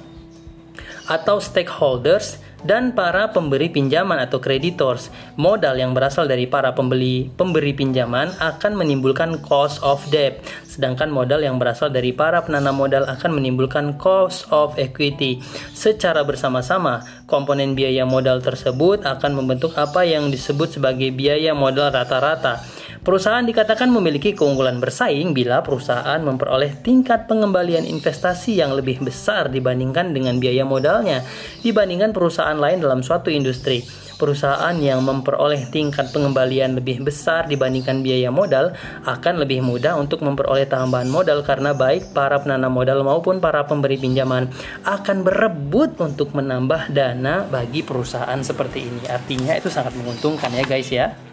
atau 1.10 1.42
stakeholders 1.42 2.38
dan 2.64 2.92
para 2.92 3.30
pemberi 3.30 3.70
pinjaman 3.72 4.20
atau 4.20 4.40
creditors. 4.40 5.08
Modal 5.36 5.80
yang 5.80 5.96
berasal 5.96 6.28
dari 6.28 6.44
para 6.44 6.72
pembeli 6.76 7.28
pemberi 7.34 7.72
pinjaman 7.72 8.32
akan 8.40 8.72
menimbulkan 8.76 9.40
cost 9.44 9.80
of 9.80 10.00
debt, 10.12 10.44
sedangkan 10.68 11.08
modal 11.08 11.40
yang 11.40 11.56
berasal 11.56 11.88
dari 11.88 12.12
para 12.12 12.42
penanam 12.44 12.76
modal 12.76 13.04
akan 13.08 13.36
menimbulkan 13.36 13.96
cost 13.96 14.48
of 14.52 14.76
equity. 14.76 15.40
Secara 15.72 16.24
bersama-sama, 16.24 17.04
komponen 17.30 17.78
biaya 17.78 18.04
modal 18.04 18.42
tersebut 18.42 19.06
akan 19.06 19.38
membentuk 19.38 19.76
apa 19.78 20.04
yang 20.04 20.28
disebut 20.28 20.80
sebagai 20.80 21.12
biaya 21.14 21.56
modal 21.56 21.92
rata-rata. 21.94 22.62
Perusahaan 23.00 23.40
dikatakan 23.40 23.88
memiliki 23.88 24.36
keunggulan 24.36 24.76
bersaing 24.76 25.32
bila 25.32 25.64
perusahaan 25.64 26.20
memperoleh 26.20 26.84
tingkat 26.84 27.24
pengembalian 27.24 27.88
investasi 27.88 28.60
yang 28.60 28.76
lebih 28.76 29.00
besar 29.00 29.48
dibandingkan 29.48 30.12
dengan 30.12 30.36
biaya 30.36 30.68
modalnya 30.68 31.24
dibandingkan 31.64 32.12
perusahaan 32.12 32.60
lain 32.60 32.84
dalam 32.84 33.00
suatu 33.00 33.32
industri. 33.32 33.80
Perusahaan 34.20 34.76
yang 34.76 35.00
memperoleh 35.00 35.72
tingkat 35.72 36.12
pengembalian 36.12 36.76
lebih 36.76 37.00
besar 37.00 37.48
dibandingkan 37.48 38.04
biaya 38.04 38.28
modal 38.28 38.76
akan 39.08 39.34
lebih 39.40 39.64
mudah 39.64 39.96
untuk 39.96 40.20
memperoleh 40.20 40.68
tambahan 40.68 41.08
modal 41.08 41.40
karena 41.40 41.72
baik 41.72 42.12
para 42.12 42.36
penanam 42.36 42.68
modal 42.68 43.00
maupun 43.00 43.40
para 43.40 43.64
pemberi 43.64 43.96
pinjaman 43.96 44.52
akan 44.84 45.24
berebut 45.24 45.96
untuk 46.04 46.36
menambah 46.36 46.92
dana 46.92 47.48
bagi 47.48 47.80
perusahaan 47.80 48.44
seperti 48.44 48.92
ini. 48.92 49.08
Artinya 49.08 49.56
itu 49.56 49.72
sangat 49.72 49.96
menguntungkan 49.96 50.52
ya 50.52 50.68
guys 50.68 50.92
ya. 50.92 51.29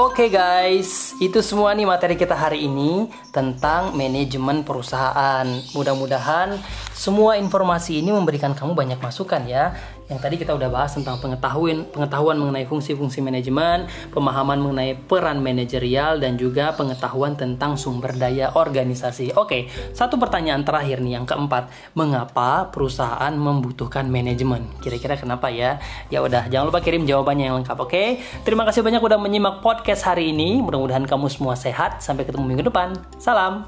Oke 0.00 0.24
okay 0.24 0.30
guys, 0.32 1.12
itu 1.20 1.44
semua 1.44 1.76
nih 1.76 1.84
materi 1.84 2.16
kita 2.16 2.32
hari 2.32 2.64
ini 2.64 3.12
tentang 3.36 3.92
manajemen 3.92 4.64
perusahaan. 4.64 5.44
Mudah-mudahan 5.76 6.56
semua 7.00 7.40
informasi 7.40 8.04
ini 8.04 8.12
memberikan 8.12 8.52
kamu 8.52 8.76
banyak 8.76 9.00
masukan 9.00 9.48
ya. 9.48 9.72
Yang 10.12 10.20
tadi 10.20 10.36
kita 10.36 10.52
udah 10.52 10.68
bahas 10.68 10.92
tentang 10.92 11.16
pengetahuan 11.16 11.88
pengetahuan 11.88 12.36
mengenai 12.36 12.68
fungsi-fungsi 12.68 13.24
manajemen, 13.24 13.88
pemahaman 14.12 14.60
mengenai 14.60 15.00
peran 15.08 15.40
manajerial 15.40 16.20
dan 16.20 16.36
juga 16.36 16.76
pengetahuan 16.76 17.40
tentang 17.40 17.80
sumber 17.80 18.12
daya 18.12 18.52
organisasi. 18.52 19.32
Oke, 19.40 19.72
satu 19.96 20.20
pertanyaan 20.20 20.60
terakhir 20.60 21.00
nih 21.00 21.16
yang 21.16 21.24
keempat, 21.24 21.72
mengapa 21.96 22.68
perusahaan 22.68 23.32
membutuhkan 23.32 24.04
manajemen? 24.12 24.68
Kira-kira 24.84 25.16
kenapa 25.16 25.48
ya? 25.48 25.80
Ya 26.12 26.20
udah, 26.20 26.52
jangan 26.52 26.68
lupa 26.68 26.84
kirim 26.84 27.08
jawabannya 27.08 27.48
yang 27.48 27.56
lengkap, 27.64 27.80
oke? 27.80 28.04
Terima 28.44 28.68
kasih 28.68 28.84
banyak 28.84 29.00
udah 29.00 29.16
menyimak 29.16 29.64
podcast 29.64 30.04
hari 30.04 30.36
ini. 30.36 30.60
Mudah-mudahan 30.60 31.08
kamu 31.08 31.32
semua 31.32 31.56
sehat. 31.56 32.04
Sampai 32.04 32.28
ketemu 32.28 32.44
minggu 32.44 32.68
depan. 32.68 32.92
Salam. 33.16 33.64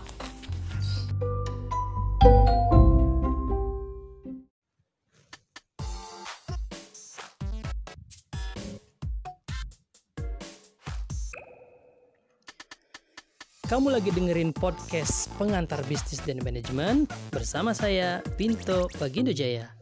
Kamu 13.73 13.89
lagi 13.89 14.13
dengerin 14.13 14.53
podcast 14.53 15.33
Pengantar 15.41 15.81
Bisnis 15.89 16.21
dan 16.29 16.45
Manajemen 16.45 17.09
bersama 17.33 17.73
saya, 17.73 18.21
Pinto 18.37 18.85
Bagindo 19.01 19.33
Jaya. 19.33 19.82